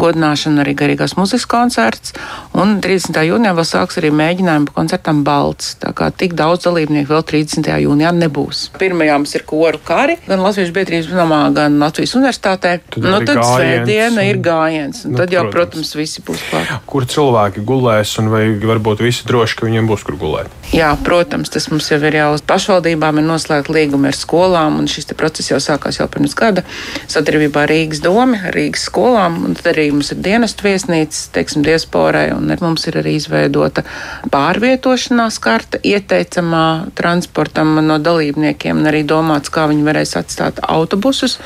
godināšana, 0.00 0.62
arī 0.64 0.72
garīgās 0.78 1.16
muzikas 1.18 1.44
koncerts. 1.50 2.14
Un 2.56 2.78
30. 2.84 3.20
jūnijā 3.28 3.52
vēl 3.58 3.68
sāks 3.68 4.00
arī 4.00 4.12
mēģinājumi 4.16 4.72
koncertam 4.72 5.20
Balts. 5.26 5.74
Tā 5.82 5.92
kā 5.96 6.08
tik 6.08 6.32
daudz 6.38 6.64
dalībnieku 6.64 7.12
vēl 7.12 7.26
30. 7.34 7.68
jūnijā 7.84 8.14
nebūs. 8.16 8.70
Pirmajā 8.80 9.18
mums 9.20 9.36
ir 9.36 9.44
koru 9.48 9.82
kari, 9.84 10.16
gan 10.24 10.40
Latvijas 10.44 10.72
biedrības 10.72 11.12
namā, 11.12 11.42
gan 11.56 11.76
Latvijas 11.82 12.16
universitātē. 12.16 12.78
Tad, 12.88 13.00
nu, 13.04 13.20
tad 13.28 13.42
svētdiena 13.44 14.22
un... 14.22 14.30
ir 14.30 14.40
gājiens. 14.44 15.04
Nu, 15.04 15.18
tad 15.20 15.36
jau, 15.36 15.44
protams, 15.52 15.74
protams 15.74 15.94
visi 15.98 16.24
būs 16.24 16.48
klāt. 16.48 16.72
Kur 16.88 17.04
cilvēki 17.10 17.64
gulēs 17.66 18.16
un 18.22 18.32
vai 18.32 18.46
varbūt 18.56 19.04
visi 19.04 19.28
droši, 19.28 19.60
ka 19.60 19.68
viņiem 19.68 19.90
būs 19.90 20.04
kur 20.06 20.16
gulēt? 20.20 20.60
Jā, 20.74 20.94
protams, 21.04 21.52
tas 21.52 21.68
mums 21.70 21.90
jau 21.92 22.00
ir 22.08 22.18
jau 22.18 22.30
pašvaldībām 22.54 23.18
ir 23.18 23.26
noslēgta 23.26 23.74
līguma 23.74 24.10
ar 24.12 24.18
skolām, 24.18 24.78
un 24.78 24.88
šis 24.90 25.10
process 25.18 25.50
jau 25.50 25.58
sākās 25.62 25.98
jau 25.98 26.06
pirms 26.10 26.36
gada 26.38 26.62
sadarbībā 27.10 27.64
ar 27.64 27.72
Rīgas 27.72 28.02
domu, 28.04 28.38
Rīgas 28.54 28.86
skolām, 28.88 29.40
un 29.48 29.56
tad 29.58 29.72
arī 29.72 29.88
mums 29.94 30.12
ir 30.14 30.20
dienestu 30.22 30.68
viesnīcas, 30.68 31.28
teiksim, 31.34 31.64
diasporai, 31.66 32.28
un 32.36 32.52
mums 32.62 32.86
ir 32.90 33.00
arī 33.02 33.16
izveidota 33.18 33.84
pārvietošanās 34.32 35.40
karta 35.42 35.80
ieteicamā 35.82 36.66
transportam 36.98 37.74
no 37.86 37.98
dalībniekiem, 38.02 38.82
un 38.82 38.90
arī 38.90 39.02
domāts, 39.08 39.52
kā 39.52 39.66
viņi 39.70 39.86
varēs 39.88 40.14
atstāt 40.20 40.62
autobusus 40.68 41.38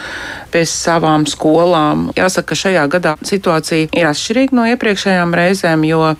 pie 0.52 0.64
savām 0.68 1.24
skolām. 1.28 2.08
Jāsaka, 2.18 2.52
ka 2.52 2.62
šajā 2.64 2.84
gadā 2.92 3.16
situācija 3.26 3.90
ir 3.96 4.10
atšķirīga 4.10 4.56
no 4.56 4.68
iepriekšējām 4.74 5.34
reizēm, 5.40 5.88
jo 5.88 6.12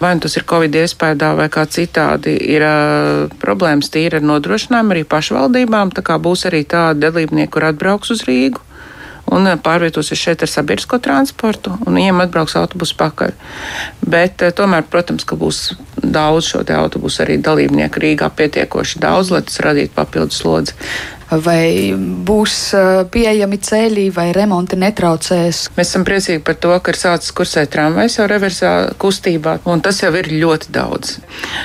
vai 0.00 0.14
nu 0.16 0.24
tas 0.24 0.36
ir 0.36 0.46
Covid 0.48 0.76
iespējā 0.82 1.32
vai 1.38 1.48
kā 1.52 1.64
citādi, 1.70 2.36
ir 2.56 2.64
uh, 2.66 3.32
problēmas 3.42 3.90
tīri 3.94 4.20
ar 4.20 4.26
nodrošinājumu 4.26 4.96
arī 4.96 5.06
pašvaldībām. 5.08 5.94
Tā 5.96 6.04
kā 6.06 6.20
būs 6.22 6.46
arī 6.50 6.64
tādi 6.68 7.06
dalībnieki, 7.06 7.52
kur 7.54 7.70
atbrauks 7.70 8.12
uz 8.14 8.26
Rīgu 8.28 8.65
un 9.32 9.48
pārvietosies 9.62 10.20
šeit 10.20 10.44
ar 10.44 10.50
sabiedrisko 10.50 11.00
transportu, 11.02 11.74
un 11.86 11.98
viņiem 11.98 12.22
atbrauks 12.24 12.56
autobusu 12.60 12.96
pakaļ. 13.00 13.34
Bet 14.06 14.44
tomēr, 14.58 14.86
protams, 14.90 15.26
ka 15.26 15.38
būs 15.38 15.72
daudz 15.96 16.52
šo 16.52 16.62
autobusu 16.76 17.24
arī 17.24 17.40
dalībnieku 17.42 18.02
Rīgā 18.02 18.30
pietiekoši 18.38 19.02
daudz, 19.02 19.34
lai 19.34 19.42
tas 19.46 19.60
radītu 19.64 19.96
papildus 19.96 20.42
slodzi 20.42 20.76
vai 21.30 21.90
būs 21.96 22.56
pieejami 23.10 23.58
ceļi, 23.58 24.06
vai 24.14 24.28
remonti 24.36 24.78
netraucēs. 24.78 25.66
Mēs 25.76 25.90
esam 25.90 26.06
priecīgi 26.06 26.42
par 26.46 26.58
to, 26.62 26.70
ka 26.78 26.92
ir 26.92 26.98
sācis 27.00 27.34
kursēt 27.34 27.72
tramvajs 27.74 28.20
jau 28.20 28.28
reversā 28.30 28.72
kustībā, 29.02 29.58
un 29.66 29.82
tas 29.82 29.98
jau 30.02 30.12
ir 30.14 30.30
ļoti 30.30 30.70
daudz. 30.74 31.16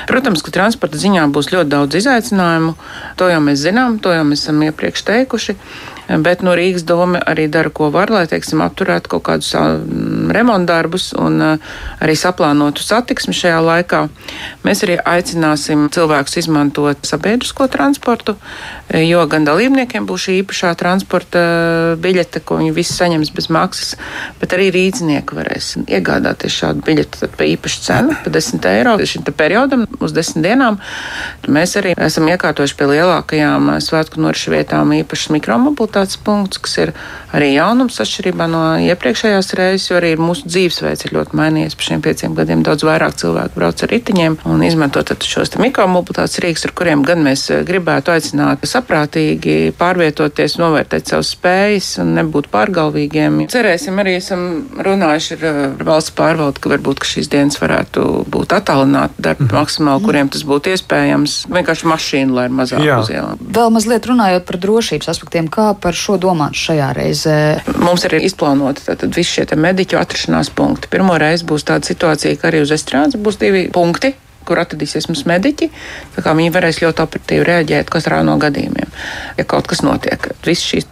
Protams, 0.09 0.41
ka 0.45 0.53
transporta 0.55 0.97
ziņā 1.01 1.27
būs 1.33 1.51
ļoti 1.53 1.73
daudz 1.75 1.99
izaicinājumu. 2.01 2.73
To 3.21 3.29
jau 3.29 3.41
mēs 3.45 3.61
zinām, 3.61 3.99
to 4.01 4.13
jau 4.15 4.25
mēs 4.27 4.47
esam 4.47 4.63
iepriekš 4.65 5.05
teikuši. 5.11 5.57
Bet 6.19 6.41
no 6.43 6.51
Rīgas 6.57 6.83
doma 6.83 7.21
arī 7.23 7.45
dara, 7.47 7.71
ko 7.71 7.87
var, 7.93 8.11
lai 8.11 8.25
teiksim, 8.27 8.59
apturētu 8.65 9.13
kaut 9.13 9.23
kādus 9.29 9.53
remontdarbus 10.35 11.11
un 11.19 11.39
arī 11.41 12.15
saplānotu 12.17 12.83
satiksmi 12.83 13.35
šajā 13.35 13.59
laikā. 13.65 14.01
Mēs 14.65 14.83
arī 14.85 14.97
aicināsim 14.97 15.87
cilvēkus 15.93 16.39
izmantot 16.41 17.05
sabiedrisko 17.07 17.67
transportu, 17.71 18.35
jo 18.95 19.25
gan 19.31 19.45
dalībniekiem 19.47 20.07
būs 20.09 20.27
šī 20.27 20.37
īpašā 20.41 20.73
transporta 20.79 21.43
biļete, 22.01 22.43
ko 22.45 22.59
viņi 22.61 22.73
visi 22.75 22.95
saņems 22.97 23.33
bez 23.35 23.49
maksas, 23.53 23.95
bet 24.41 24.55
arī 24.57 24.69
rīznieki 24.73 25.37
varēs 25.37 25.73
iegādāties 25.85 26.57
šādu 26.61 26.85
biļeti 26.87 27.31
par 27.37 27.47
īpašu 27.47 27.85
cenu, 27.87 28.17
par 28.23 28.35
10 28.35 28.69
eiro 28.71 28.97
šim 29.11 29.25
periodam 29.35 29.85
uz 29.99 30.13
10 30.15 30.43
dienām. 30.45 30.79
Mēs 31.51 31.75
arī 31.79 31.93
esam 31.97 32.29
iekārtojuši 32.31 32.77
pie 32.77 32.87
lielākajām 32.93 33.71
svētku 33.83 34.21
norišu 34.23 34.53
vietām 34.55 34.93
īpašas 34.95 35.33
mikromobilitātes 35.35 36.19
punkts, 36.25 36.61
kas 36.61 36.77
ir 36.83 36.93
arī 37.35 37.53
jaunums 37.55 37.99
atšķirībā 38.03 38.47
no 38.51 38.63
iepriekšējās 38.91 39.53
reizes, 39.59 39.89
jo 39.89 39.99
arī 39.99 40.13
mūsu 40.23 40.49
dzīvesveids 40.49 41.05
ir 41.07 41.15
ļoti 41.17 41.37
mainījies. 41.37 41.75
Pēc 41.77 41.89
šiem 41.91 42.03
pieciem 42.05 42.35
gadiem 42.37 42.63
daudz 42.65 42.85
vairāk 42.87 43.17
cilvēku 43.21 43.57
brauc 43.57 43.83
ar 43.83 43.91
ritiņiem 43.91 44.37
un 44.49 44.63
izmanto 44.65 45.03
šos 45.03 45.53
mikromobilitātes 45.61 46.41
rīks, 46.43 46.65
ar 46.67 46.75
kuriem 46.77 47.03
gan 47.07 47.23
mēs 47.25 47.47
eh, 47.51 47.63
gribētu 47.67 48.13
aicināt 48.13 48.65
saprātīgi 48.67 49.73
pārvietoties, 49.79 50.57
novērtēt 50.61 51.11
savas 51.11 51.33
spējas 51.35 51.93
un 52.03 52.13
nebūt 52.17 52.49
pārgalvīgiem. 52.53 53.41
Cerēsim, 53.51 53.99
arī 54.01 54.17
esam 54.19 54.45
runājuši 54.85 55.37
ar, 55.37 55.45
ar 55.49 55.85
valsts 55.87 56.15
pārvaldu, 56.17 56.61
ka 56.61 56.73
varbūt 56.73 57.01
ka 57.01 57.09
šīs 57.09 57.31
dienas 57.31 57.59
varētu 57.61 58.05
būt 58.31 58.55
attālināti 58.57 59.21
darbi 59.23 59.47
mm. 59.47 59.55
maksimāli, 59.57 60.05
kuriem 60.05 60.31
tas 60.33 60.45
būtu 60.47 60.73
iespējams. 60.75 61.37
Vienkārši 61.51 61.89
mašīna, 61.91 62.35
lai 62.37 62.47
ir 62.49 62.55
mazāk 62.61 62.85
Jā. 62.85 62.99
uz 63.01 63.11
ielām. 63.13 63.41
Vēl 63.41 63.73
mazliet 63.73 64.07
runājot 64.09 64.47
par 64.47 64.59
drošības 64.61 65.11
aspektiem, 65.13 65.49
kā 65.51 65.71
par 65.81 65.97
šo 65.97 66.17
domāts 66.21 66.61
šajā 66.67 66.91
reizē? 66.97 67.37
Mums 67.81 68.05
ir 68.07 68.17
izplānoti 68.21 68.85
visi 69.15 69.37
šie 69.37 69.59
mediķu 69.59 69.99
atrašanās 70.11 70.51
punkti. 70.55 70.91
Pirmo 70.91 71.15
reizi 71.21 71.47
būs 71.47 71.65
tāda 71.67 71.87
situācija, 71.87 72.35
ka 72.37 72.51
arī 72.51 72.61
uz 72.65 72.75
estrādes 72.75 73.19
būs 73.21 73.39
divi 73.41 73.69
punkti 73.73 74.13
kur 74.47 74.61
atradīsies 74.61 75.07
mums 75.09 75.25
mediķi. 75.29 75.69
Viņi 76.21 76.53
varēs 76.53 76.81
ļoti 76.81 77.03
operatīvi 77.03 77.45
reaģēt 77.47 77.91
katrā 77.93 78.21
no 78.25 78.37
gadījumiem, 78.41 78.89
ja 79.37 79.45
kaut 79.47 79.69
kas 79.69 79.83
notiek. 79.85 80.31
Visas 80.45 80.65
šīs 80.71 80.87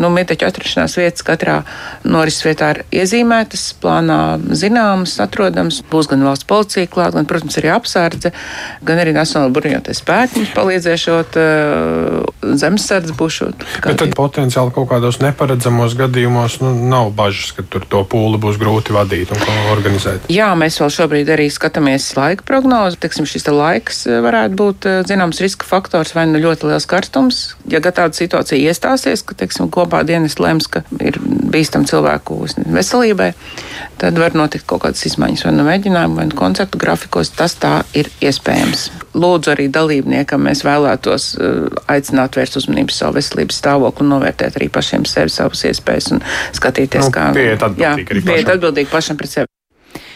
nu, 0.00 0.10
mediķu 0.14 0.46
atrašanās 0.48 0.96
vietas 0.98 1.26
katrā 1.26 1.60
norises 2.06 2.44
vietā 2.46 2.70
ir 2.74 2.82
iezīmētas, 3.02 3.66
plānā 3.82 4.20
zināmas, 4.56 5.16
atrodamas. 5.22 5.82
Būs 5.90 6.08
gan 6.10 6.24
valsts 6.26 6.48
policija 6.48 6.90
klāt, 6.90 7.14
gan, 7.16 7.28
protams, 7.28 7.58
arī 7.60 7.72
apsardze, 7.74 8.32
gan 8.86 9.02
arī 9.02 9.14
Nacionāla 9.14 9.52
bruņoties 9.54 10.00
spēki 10.02 10.40
mums 10.40 10.54
palīdzēšot, 10.56 11.38
uh, 11.40 12.54
zemesardze 12.58 13.14
būšot. 13.18 13.66
Bet 13.84 14.00
tad 14.00 14.14
potenciāli 14.16 14.74
kaut 14.74 14.88
kādos 14.90 15.20
neparedzamos 15.22 15.96
gadījumos 15.98 16.58
nu, 16.62 16.72
nav 16.90 17.12
bažas, 17.16 17.52
ka 17.56 17.66
tur 17.68 17.86
to 17.90 18.02
pūli 18.08 18.40
būs 18.42 18.58
grūti 18.60 18.94
vadīt 18.96 19.32
un 19.34 19.44
organizēt. 19.72 20.28
Jā, 20.32 20.50
mēs 20.58 20.80
vēl 20.80 20.92
šobrīd 20.98 21.32
arī 21.34 21.48
skatāmies 21.52 22.10
laika 22.18 22.46
prognozi 22.46 22.93
teiksim, 23.00 23.26
šis 23.28 23.46
te 23.46 23.52
laiks 23.54 24.04
eh, 24.08 24.20
varētu 24.24 24.58
būt 24.58 24.88
eh, 24.88 24.98
zināms 25.08 25.40
riska 25.42 25.66
faktors 25.68 26.14
vai 26.16 26.26
nu 26.30 26.40
ļoti 26.42 26.68
liels 26.70 26.86
karstums. 26.90 27.42
Ja 27.70 27.80
tāda 27.84 28.10
situācija 28.16 28.58
iestāsies, 28.58 29.24
ka 29.26 29.36
teiksim, 29.38 29.70
kopā 29.72 30.02
dienas 30.06 30.38
lems, 30.42 30.68
ka 30.70 30.84
ir 31.00 31.18
bīstam 31.54 31.86
cilvēku 31.88 32.40
veselībai, 32.74 33.30
tad 34.02 34.18
var 34.20 34.36
notikt 34.36 34.66
kaut 34.70 34.84
kādas 34.84 35.04
izmaiņas 35.10 35.46
vai 35.46 35.54
nu 35.54 35.66
mēģinājumu, 35.68 36.18
vai 36.18 36.28
nu 36.30 36.38
koncertu 36.38 36.80
grafikos. 36.82 37.32
Tas 37.34 37.56
tā 37.60 37.76
ir 37.96 38.10
iespējams. 38.24 38.88
Lūdzu, 39.14 39.52
arī 39.54 39.68
dalībniekam 39.70 40.42
mēs 40.48 40.64
vēlētos 40.66 41.28
uh, 41.38 41.68
aicināt 41.94 42.34
vērst 42.34 42.58
uzmanību 42.58 42.94
savu 42.94 43.20
veselības 43.20 43.62
stāvokli 43.62 44.02
un 44.02 44.16
novērtēt 44.16 44.58
arī 44.58 44.70
pašiem 44.74 45.06
sevi 45.06 45.30
savas 45.30 45.62
iespējas 45.70 46.10
un 46.16 46.24
skatīties, 46.58 47.06
nu, 47.06 47.14
kā. 47.14 47.30
Pieiet 47.38 48.54
atbildīgi 48.56 48.90
pašam 48.90 49.20
pret 49.20 49.38
sevi. 49.38 49.53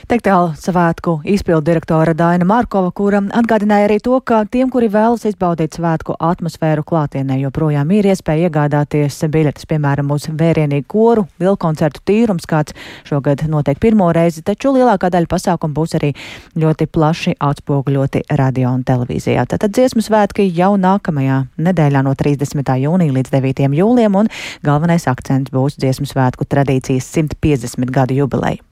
Tektāla 0.09 0.55
svētku 0.57 1.18
izpildu 1.29 1.66
direktora 1.66 2.14
Daina 2.16 2.47
Markova, 2.49 2.88
kura 2.97 3.18
atgādināja 3.37 3.90
arī 3.90 3.99
to, 4.01 4.14
ka 4.25 4.38
tiem, 4.49 4.71
kuri 4.73 4.87
vēlas 4.88 5.27
izbaudīt 5.29 5.77
svētku 5.77 6.14
atmosfēru 6.16 6.81
klātienē, 6.88 7.37
joprojām 7.42 7.92
ir 7.92 8.09
iespēja 8.09 8.49
iegādāties 8.49 9.18
biļetes, 9.29 9.66
piemēram, 9.68 10.09
uz 10.16 10.31
vērienīgu 10.33 10.88
koru, 10.88 11.27
vilkoncertu 11.44 12.01
tīrums, 12.09 12.49
kāds 12.49 12.73
šogad 13.05 13.44
notiek 13.53 13.77
pirmo 13.85 14.09
reizi, 14.16 14.40
taču 14.40 14.73
lielākā 14.79 15.12
daļa 15.12 15.29
pasākumu 15.29 15.77
būs 15.77 15.99
arī 16.01 16.14
ļoti 16.57 16.88
plaši 16.88 17.37
atspoguļoti 17.51 18.25
radio 18.40 18.73
un 18.73 18.88
televīzijā. 18.88 19.44
Tātad 19.53 19.77
dziesmu 19.77 20.09
svētki 20.09 20.49
jau 20.57 20.73
nākamajā 20.81 21.42
nedēļā 21.68 22.07
no 22.09 22.16
30. 22.16 22.79
jūnija 22.88 23.18
līdz 23.21 23.37
9. 23.37 23.64
jūlijam, 23.77 24.23
un 24.25 24.35
galvenais 24.64 25.05
akcents 25.05 25.53
būs 25.53 25.77
dziesmu 25.77 26.09
svētku 26.09 26.49
tradīcijas 26.49 27.12
150 27.12 27.92
gadu 27.92 28.23
jubileja. 28.23 28.64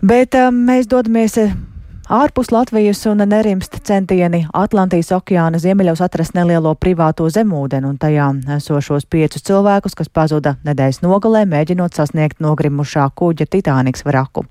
Bet 0.00 0.34
um, 0.34 0.62
mēs 0.64 0.88
dodamies 0.88 1.36
Ārpus 2.10 2.48
Latvijas 2.50 3.04
un 3.06 3.22
nerimst 3.22 3.76
centieni 3.86 4.40
Atlantijas 4.58 5.12
okeāna 5.14 5.60
ziemeļos 5.62 6.00
atrast 6.02 6.34
nelielo 6.34 6.72
privāto 6.74 7.28
zemūdeni 7.30 7.86
un 7.86 8.00
tajā 8.02 8.24
esošos 8.56 9.04
piecus 9.06 9.44
cilvēkus, 9.46 9.94
kas 9.94 10.10
pazuda 10.10 10.56
nedēļas 10.66 11.04
nogalē, 11.04 11.44
mēģinot 11.46 11.94
sasniegt 11.94 12.42
nogrimušā 12.42 13.04
kuģa 13.14 13.46
Titāniks 13.54 14.02
vraku. 14.02 14.42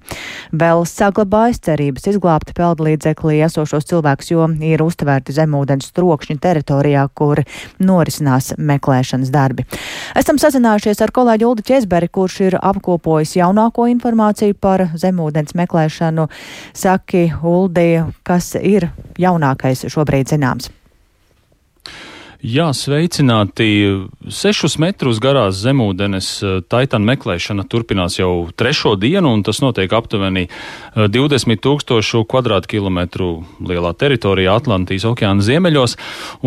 Vēl 0.55 0.85
saglabājas 0.87 1.59
cerības 1.67 2.07
izglābt 2.13 2.53
peldlīdzeklī 2.55 3.41
esošos 3.49 3.89
cilvēkus, 3.91 4.31
jo 4.31 4.47
ir 4.63 4.85
uztvērti 4.85 5.35
zemūdens 5.35 5.91
trokšņi 5.99 6.37
teritorijā, 6.39 7.03
kur 7.11 7.43
norisinās 7.83 8.53
meklēšanas 8.55 9.35
darbi. 9.35 9.67
Esam 10.15 10.39
sazinājušies 10.39 11.03
ar 11.03 11.11
kolēģi 11.11 11.49
Uldu 11.51 11.67
Česberi, 11.73 12.07
kurš 12.07 12.39
ir 12.47 12.57
apkopojis 12.71 13.35
jaunāko 13.41 13.91
informāciju 13.91 14.55
par 14.55 14.87
zemūdens 14.95 15.59
meklēšanu. 15.59 16.29
Saki, 16.71 17.27
Uldija, 17.49 18.07
kas 18.23 18.53
ir 18.61 18.89
jaunākais 19.19 19.87
šobrīd 19.89 20.29
zināms? 20.29 20.69
Jā, 22.39 22.69
sveicināti. 22.71 23.65
Sešus 24.31 24.77
metrus 24.79 25.17
garās 25.19 25.57
zemūdens 25.59 26.27
eh, 26.39 26.51
taitana 26.71 27.09
meklēšana 27.11 27.65
turpinās 27.67 28.15
jau 28.15 28.47
trešo 28.55 28.93
dienu, 28.95 29.33
un 29.35 29.41
tas 29.43 29.59
notiek 29.59 29.91
aptuveni 29.91 30.45
20 30.95 31.51
eh, 31.51 31.59
tūkstošu 31.59 32.21
kvadrātkilometru 32.31 33.27
lielā 33.67 33.91
teritorijā 33.91 34.53
Atlantijas 34.55 35.03
okeāna 35.09 35.43
ziemeļos. 35.43 35.97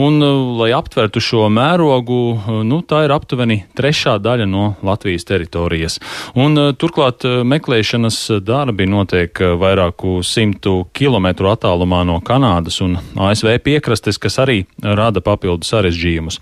Un, 0.00 0.16
eh, 0.24 0.38
lai 0.62 0.70
aptvertu 0.72 1.20
šo 1.20 1.50
mērogu, 1.52 2.22
nu, 2.64 2.80
tā 2.80 3.02
ir 3.04 3.12
aptuveni 3.12 3.58
trešā 3.76 4.16
daļa 4.16 4.48
no 4.48 4.70
Latvijas 4.80 5.28
teritorijas. 5.28 5.98
Un, 6.32 6.56
turklāt 6.72 7.28
meklēšanas 7.44 8.40
darbi 8.40 8.88
notiek 8.88 9.44
vairāku 9.60 10.22
simtu 10.24 10.86
kilometru 10.96 11.52
attālumā 11.52 12.00
no 12.08 12.16
Kanādas 12.24 12.80
un 12.80 12.96
ASV 13.12 13.58
piekrastes, 13.60 14.16
kas 14.16 14.40
arī 14.40 14.62
rada 14.80 15.20
papildus 15.20 15.81
sarežģījumus. 15.82 16.40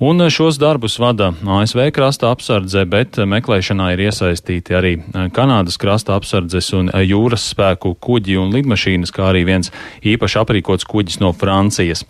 Un 0.00 0.22
šos 0.32 0.56
darbus 0.56 0.94
vada 0.98 1.34
ASV 1.44 1.90
krasta 1.92 2.30
apsardze, 2.32 2.86
bet 2.88 3.18
meklēšanā 3.20 3.90
ir 3.92 4.06
iesaistīti 4.06 4.72
arī 4.72 4.92
Kanādas 5.36 5.76
krasta 5.76 6.14
apsardzes 6.16 6.70
un 6.78 6.88
jūras 7.04 7.50
spēku 7.52 7.92
kuģi 8.00 8.38
un 8.40 8.54
lidmašīnas, 8.54 9.12
kā 9.12 9.26
arī 9.28 9.42
viens 9.44 9.68
īpaši 10.00 10.38
aprīkots 10.40 10.88
kuģis 10.88 11.20
no 11.20 11.34
Francijas. 11.36 12.06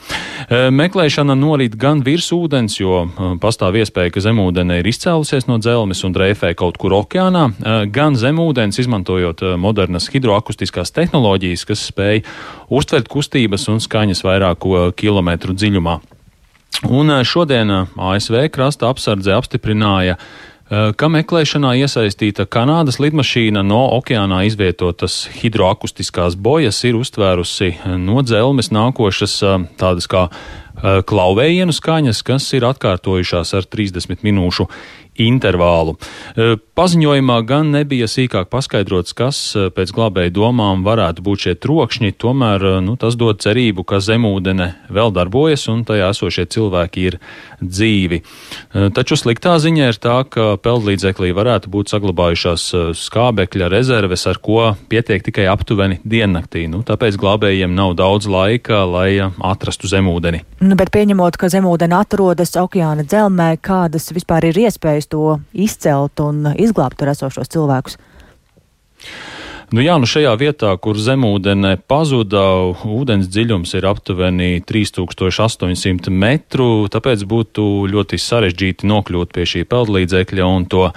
Meklēšana 0.50 1.34
norit 1.34 1.74
gan 1.74 2.04
virs 2.06 2.30
ūdens, 2.36 2.78
jo 2.78 3.08
pastāv 3.42 3.80
iespēja, 3.82 4.14
ka 4.14 4.22
zemūdene 4.22 4.78
ir 4.78 4.90
izcēlusies 4.92 5.50
no 5.50 5.58
dzelmes 5.58 6.04
un 6.06 6.14
dreifē 6.14 6.54
kaut 6.54 6.78
kur 6.78 6.94
okeānā, 7.00 7.48
gan 7.90 8.14
zemūdens, 8.14 8.78
izmantojot 8.84 9.42
modernas 9.58 10.06
hidroakustiskās 10.14 10.94
tehnoloģijas, 10.94 11.66
kas 11.66 11.84
spēj 11.90 12.22
uztvert 12.70 13.10
kustības 13.10 13.66
un 13.74 13.82
skaņas 13.82 14.22
vairāku 14.30 14.92
kilometru 14.94 15.58
dziļumā. 15.58 15.98
Un 16.88 17.10
eh, 17.10 17.24
šodien 17.24 17.70
eh, 17.70 17.86
ASV 17.96 18.46
krasta 18.52 18.88
apsardze 18.88 19.34
apstiprināja, 19.36 20.16
eh, 20.16 20.92
ka 20.96 21.10
meklēšanā 21.12 21.74
iesaistīta 21.82 22.46
Kanādas 22.48 23.00
lidmašīna 23.02 23.62
no 23.66 23.82
okeānā 23.98 24.44
izvietotas 24.48 25.26
hidroakustiskās 25.40 26.38
bojas 26.40 26.80
ir 26.88 26.96
uztvērusi 27.00 27.74
no 28.00 28.24
dzelmes 28.24 28.72
nākošas 28.72 29.36
tādas 29.80 30.08
kā 30.10 30.28
klauvējienu 30.80 31.74
skaņas, 31.76 32.22
kas 32.24 32.46
ir 32.56 32.64
atkārtojušās 32.64 33.50
ar 33.58 33.66
30 33.68 34.24
minūšu 34.24 34.64
intervālu. 35.20 35.96
E, 36.34 36.56
paziņojumā 36.78 37.38
gan 37.48 37.72
nebija 37.74 38.08
sīkāk 38.10 38.50
paskaidrots, 38.52 39.14
kas 39.16 39.38
e, 39.54 39.68
pēc 39.74 39.92
glābēju 39.96 40.34
domām 40.36 40.84
varētu 40.86 41.24
būt 41.26 41.46
šie 41.46 41.54
trokšņi, 41.60 42.14
tomēr 42.20 42.64
e, 42.64 42.74
nu, 42.86 42.96
tas 43.00 43.18
dod 43.20 43.42
cerību, 43.42 43.84
ka 43.88 44.00
zemūdene 44.04 44.70
vēl 44.92 45.12
darbojas 45.16 45.66
un 45.72 45.84
tajā 45.88 46.10
esošie 46.14 46.46
cilvēki 46.50 47.06
ir 47.10 47.18
dzīvi. 47.60 48.22
Taču 48.96 49.18
sliktā 49.18 49.56
ziņa 49.60 49.90
ir 49.90 49.98
tā, 50.00 50.16
ka 50.24 50.54
peldlīdzeklī 50.62 51.32
varētu 51.36 51.70
būt 51.72 51.92
saglabājušās 51.92 52.64
skābekļa 52.96 53.68
rezerves, 53.72 54.24
ar 54.30 54.40
ko 54.40 54.72
pietiek 54.90 55.24
tikai 55.26 55.44
aptuveni 55.50 56.00
diennaktī. 56.08 56.64
Nu, 56.70 56.80
tāpēc 56.86 57.18
glābējiem 57.20 57.74
nav 57.76 57.96
daudz 57.98 58.28
laika, 58.30 58.82
lai 58.88 59.10
atrastu 59.20 59.90
zemūdeni. 59.90 60.42
Nu, 60.64 60.76
bet 60.80 60.92
pieņemot, 60.94 61.36
ka 61.40 61.50
zemūdeni 61.52 61.96
atrodas 61.98 62.54
okeāna 62.60 63.04
dzelmē, 63.04 63.52
kādas 63.64 64.10
vispār 64.16 64.50
ir 64.50 64.62
iespējas 64.64 65.09
to 65.10 65.40
izcelt 65.52 66.22
un 66.24 66.54
izglābt 66.56 67.00
tur 67.00 67.12
esošos 67.12 67.52
cilvēkus? 67.52 67.98
Nu 69.70 69.84
jā, 69.84 69.94
nu 70.02 70.08
šajā 70.10 70.32
vietā, 70.34 70.72
kur 70.82 70.98
zemūdene 70.98 71.76
pazuda, 71.86 72.42
ūdens 72.90 73.28
dziļums 73.30 73.76
ir 73.78 73.84
aptuveni 73.86 74.48
3800 74.66 76.10
metru, 76.10 76.88
tāpēc 76.90 77.22
būtu 77.30 77.66
ļoti 77.92 78.18
sarežģīti 78.18 78.90
nokļūt 78.90 79.30
pie 79.36 79.46
šī 79.46 79.62
peldlīdzekļa 79.70 80.48
un 80.56 80.66
to 80.66 80.88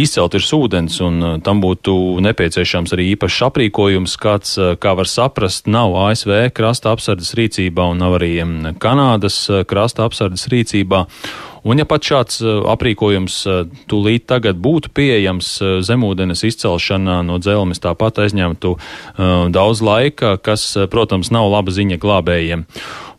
izcelt 0.00 0.36
ir 0.38 0.46
ūdens, 0.56 0.96
un 1.04 1.20
uh, 1.20 1.36
tam 1.44 1.60
būtu 1.60 1.92
nepieciešams 2.24 2.94
arī 2.96 3.10
īpašs 3.14 3.42
aprīkojums, 3.50 4.16
kāds, 4.22 4.56
uh, 4.56 4.72
kā 4.80 4.94
var 4.96 5.10
saprast, 5.10 5.68
nav 5.68 5.92
ASV 6.06 6.54
krasta 6.56 6.94
apsardzes 6.94 7.34
rīcībā 7.36 7.90
un 7.92 8.00
nav 8.00 8.16
arī 8.20 8.32
um, 8.44 8.56
Kanādas 8.80 9.42
uh, 9.50 9.64
krasta 9.68 10.08
apsardzes 10.08 10.48
rīcībā. 10.52 11.04
Un 11.62 11.80
ja 11.80 11.84
pat 11.88 12.06
šāds 12.06 12.40
uh, 12.40 12.62
aprīkojums 12.72 13.36
uh, 13.48 13.60
tūlīt 13.90 14.24
tagad 14.30 14.60
būtu 14.62 14.92
pieejams, 14.96 15.50
uh, 15.60 15.76
zemūdens 15.84 16.44
izcelšana 16.48 17.20
no 17.26 17.36
dzelmes 17.42 17.82
tāpat 17.82 18.22
aizņemtu 18.24 18.76
daudz 19.52 19.80
laika, 19.84 20.34
kas, 20.40 20.62
protams, 20.92 21.30
nav 21.34 21.48
laba 21.52 21.72
ziņa 21.74 21.98
glābējiem. 22.00 22.64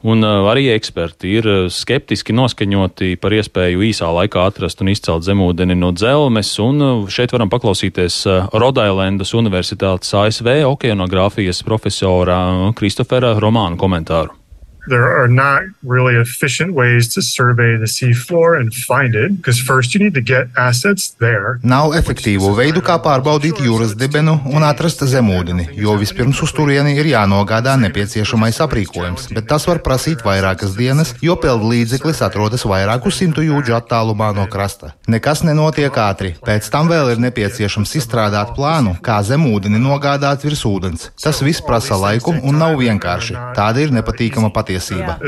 Un 0.07 0.25
arī 0.25 0.65
eksperti 0.73 1.35
ir 1.37 1.49
skeptiski 1.69 2.33
noskaņoti 2.33 3.13
par 3.21 3.35
iespēju 3.37 3.85
īsā 3.91 4.09
laikā 4.15 4.47
atrast 4.49 4.81
un 4.81 4.89
izcelt 4.93 5.27
zemūdeni 5.27 5.77
no 5.77 5.91
dzelmes, 5.93 6.55
un 6.63 7.05
šeit 7.11 7.35
varam 7.35 7.53
paklausīties 7.53 8.23
Rodailendas 8.49 9.35
Universitātes 9.37 10.13
ASV 10.17 10.63
okeanogrāfijas 10.71 11.61
profesora 11.67 12.41
Kristofera 12.77 13.35
Romāna 13.37 13.77
komentāru. 13.77 14.40
There 14.87 15.07
are 15.21 15.27
not 15.27 15.63
really 15.83 16.15
efficient 16.15 16.73
ways 16.73 17.07
to 17.13 17.21
survey 17.21 17.77
the 17.77 17.85
seafloor 17.85 18.59
and 18.59 18.73
find 18.73 19.15
it 19.15 19.37
because 19.37 19.59
first 19.59 19.93
you 19.93 19.99
need 19.99 20.13
to 20.13 20.21
get 20.21 20.47
assets 20.57 21.15
there. 21.19 21.59
Nav 21.63 21.93
efektīvu 21.97 22.53
veidu, 22.57 22.81
kā 22.81 22.97
pārbaudīt 23.03 23.61
jūras 23.61 23.93
dibenu 23.97 24.37
un 24.49 24.65
atrast 24.65 25.03
zemūdeni, 25.05 25.69
jo 25.77 25.95
vispirms 26.01 26.41
uz 26.41 26.53
turieni 26.55 26.95
ir 26.97 27.11
jānogādā 27.11 27.77
nepieciešamais 27.81 28.61
aprīkojums, 28.65 29.29
bet 29.35 29.47
tas 29.51 29.67
var 29.69 29.81
prasīt 29.85 30.25
vairākas 30.25 30.75
dienas, 30.77 31.13
jo 31.21 31.37
peldu 31.37 31.71
līdzeklis 31.73 32.23
atrodas 32.25 32.65
vairāku 32.65 33.13
simtu 33.13 33.45
jūdžu 33.45 33.77
attālumā 33.77 34.31
no 34.37 34.47
krasta. 34.51 34.95
Nekas 35.11 35.45
nenotiek 35.45 35.93
ātri, 35.93 36.33
pēc 36.41 36.69
tam 36.73 36.89
vēl 36.91 37.13
ir 37.13 37.23
nepieciešams 37.27 37.95
izstrādāt 38.01 38.55
plānu, 38.57 38.97
kā 39.05 39.21
zemūdeni 39.25 39.81
nogādāt 39.81 40.45
virs 40.47 40.65
ūdens. 40.65 41.09
Tas 41.21 41.41
viss 41.45 41.61
prasa 41.65 41.99
laiku 41.99 42.33
un 42.33 42.57
nav 42.61 42.79
vienkārši. 42.81 43.37
Tāda 43.57 43.85
ir 43.85 43.93
nepatīkama 43.93 44.49
patiesība 44.53 44.70
patiesība. 44.71 45.19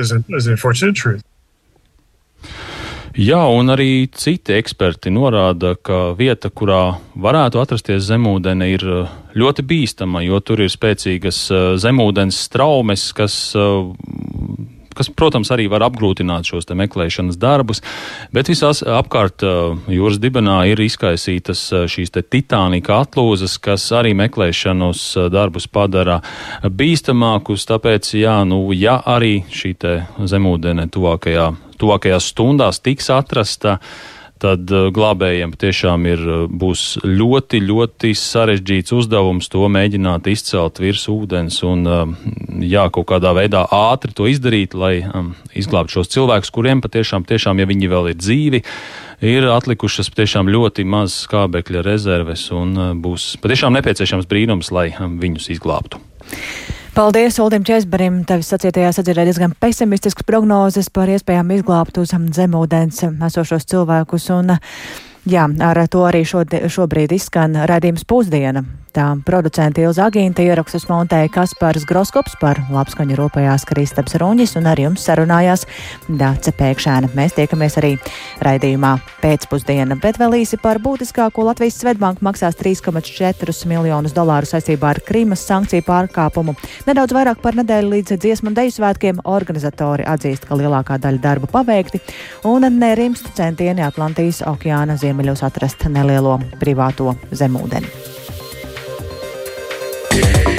Jā, 3.13 3.43
un 3.45 3.69
arī 3.69 4.09
citi 4.09 4.55
eksperti 4.57 5.11
norāda, 5.13 5.75
ka 5.77 6.15
vieta, 6.17 6.49
kurā 6.49 6.95
varētu 7.13 7.59
atrasties 7.61 8.07
zemūdene, 8.07 8.71
ir 8.73 8.85
uh, 8.89 9.11
ļoti 9.37 9.65
bīstama, 9.69 10.23
jo 10.25 10.39
tur 10.41 10.63
ir 10.65 10.71
spēcīgas 10.73 11.43
uh, 11.53 11.65
zemūdens 11.77 12.39
straumes, 12.47 13.11
kas 13.13 13.35
uh, 13.53 13.93
kas, 14.97 15.09
protams, 15.13 15.51
arī 15.53 15.67
var 15.71 15.85
apgrūtināt 15.89 16.47
šos 16.49 16.69
meklēšanas 16.73 17.37
darbus, 17.39 17.83
bet 18.33 18.49
visās 18.51 18.83
apkārt 18.83 19.43
jūras 19.91 20.19
dibenā 20.23 20.63
ir 20.71 20.81
izkaisītas 20.83 21.65
šīs 21.91 22.13
titānika 22.13 23.01
atlūzas, 23.03 23.57
kas 23.61 23.89
arī 23.95 24.13
meklēšanas 24.17 25.05
darbus 25.33 25.67
padara 25.67 26.21
bīstamākus, 26.63 27.67
tāpēc, 27.69 28.13
jā, 28.19 28.39
nu, 28.47 28.65
ja 28.77 28.99
arī 29.05 29.43
šī 29.51 29.73
zemūdene 30.29 30.87
tuvākajā, 30.93 31.47
tuvākajās 31.81 32.27
stundās 32.33 32.81
tiks 32.83 33.09
atrasta, 33.13 33.79
tad 34.43 34.71
uh, 34.73 34.89
glābējiem 34.93 35.53
patiešām 35.55 36.07
ir, 36.09 36.23
uh, 36.27 36.43
būs 36.47 36.99
ļoti, 37.03 37.61
ļoti 37.63 38.11
sarežģīts 38.19 38.95
uzdevums 38.97 39.49
to 39.53 39.63
mēģināt 39.71 40.27
izcelt 40.31 40.81
virs 40.83 41.05
ūdens 41.11 41.61
un, 41.67 41.87
um, 41.87 42.13
jā, 42.59 42.85
kaut 42.93 43.07
kādā 43.13 43.33
veidā 43.37 43.63
ātri 43.73 44.15
to 44.15 44.27
izdarīt, 44.29 44.75
lai 44.77 44.97
um, 45.07 45.33
izglābtu 45.55 45.99
šos 45.99 46.11
cilvēkus, 46.13 46.53
kuriem 46.53 46.83
patiešām, 46.83 47.27
tiešām, 47.29 47.63
ja 47.63 47.69
viņi 47.69 47.91
vēl 47.91 48.11
ir 48.11 48.19
dzīvi, 48.19 48.63
ir 49.33 49.49
atlikušas 49.53 50.11
patiešām 50.13 50.51
ļoti 50.51 50.85
maz 50.87 51.15
skābekļa 51.23 51.85
rezerves 51.87 52.49
un 52.55 52.75
būs 53.03 53.33
patiešām 53.43 53.79
nepieciešams 53.79 54.29
brīnums, 54.29 54.73
lai 54.75 54.89
um, 54.99 55.19
viņus 55.23 55.51
izglābtu. 55.55 56.01
Paldies 56.93 57.39
Uldim 57.41 57.63
Česbarim. 57.65 58.19
Tevis 58.29 58.51
sacietajā 58.53 58.91
sadzirdēja 58.93 59.25
diezgan 59.25 59.55
pesimistisks 59.57 60.21
prognozes 60.29 60.91
par 60.93 61.09
iespējām 61.09 61.49
izglābt 61.55 61.97
uz 61.97 62.13
zemūdens 62.13 63.01
esošos 63.09 63.65
cilvēkus. 63.71 64.27
Un, 64.35 64.53
jā, 65.25 65.47
ar 65.65 65.81
to 65.89 66.05
arī 66.05 66.21
šodien, 66.21 66.69
šobrīd 66.69 67.17
izskan 67.17 67.57
raidījums 67.65 68.05
pusdiena. 68.05 68.61
Tā 68.93 69.07
producenta 69.25 69.81
Ilza 69.81 70.03
Agīnta 70.05 70.43
ierakstus 70.45 70.83
montēja 70.85 71.31
Kaspars 71.33 71.81
Groskops 71.89 72.35
par 72.37 72.59
labskaņu 72.69 73.15
rūpējās 73.17 73.65
Kristaps 73.65 74.13
Ruņis 74.21 74.53
un 74.59 74.69
ar 74.69 74.77
jums 74.77 75.01
sarunājās 75.07 75.65
Dāce 76.05 76.53
Pēkšēna. 76.53 77.09
Mēs 77.17 77.33
tiekamies 77.33 77.79
arī 77.81 77.95
raidījumā 78.45 78.91
pēcpusdiena, 79.23 79.97
bet 79.97 80.21
vēl 80.21 80.37
īsi 80.43 80.61
par 80.61 80.77
būtiskāko 80.83 81.47
Latvijas 81.49 81.81
Svetbanka 81.81 82.21
maksās 82.29 82.59
3,4 82.61 83.57
miljonus 83.73 84.13
dolāru 84.13 84.51
saistībā 84.51 84.93
ar 84.93 85.01
Krīmas 85.09 85.41
sankciju 85.49 85.89
pārkāpumu. 85.89 86.53
Nedaudz 86.85 87.17
vairāk 87.17 87.41
par 87.41 87.57
nedēļu 87.57 87.95
līdz 87.97 88.17
dziesmu 88.21 88.53
un 88.53 88.61
deju 88.61 88.77
svētkiem 88.77 89.25
organizatori 89.25 90.05
atzīst, 90.05 90.45
ka 90.45 90.61
lielākā 90.61 91.01
daļa 91.01 91.25
darba 91.25 91.49
paveikti 91.57 92.05
un 92.45 92.69
nerimst 92.77 93.33
centieni 93.33 93.81
Atlantijas 93.89 94.45
okeāna 94.53 95.01
ziemeļos 95.01 95.47
atrast 95.49 95.89
nelielo 95.89 96.37
privāto 96.61 97.17
zemūdeni. 97.33 98.12
Yeah. 100.15 100.52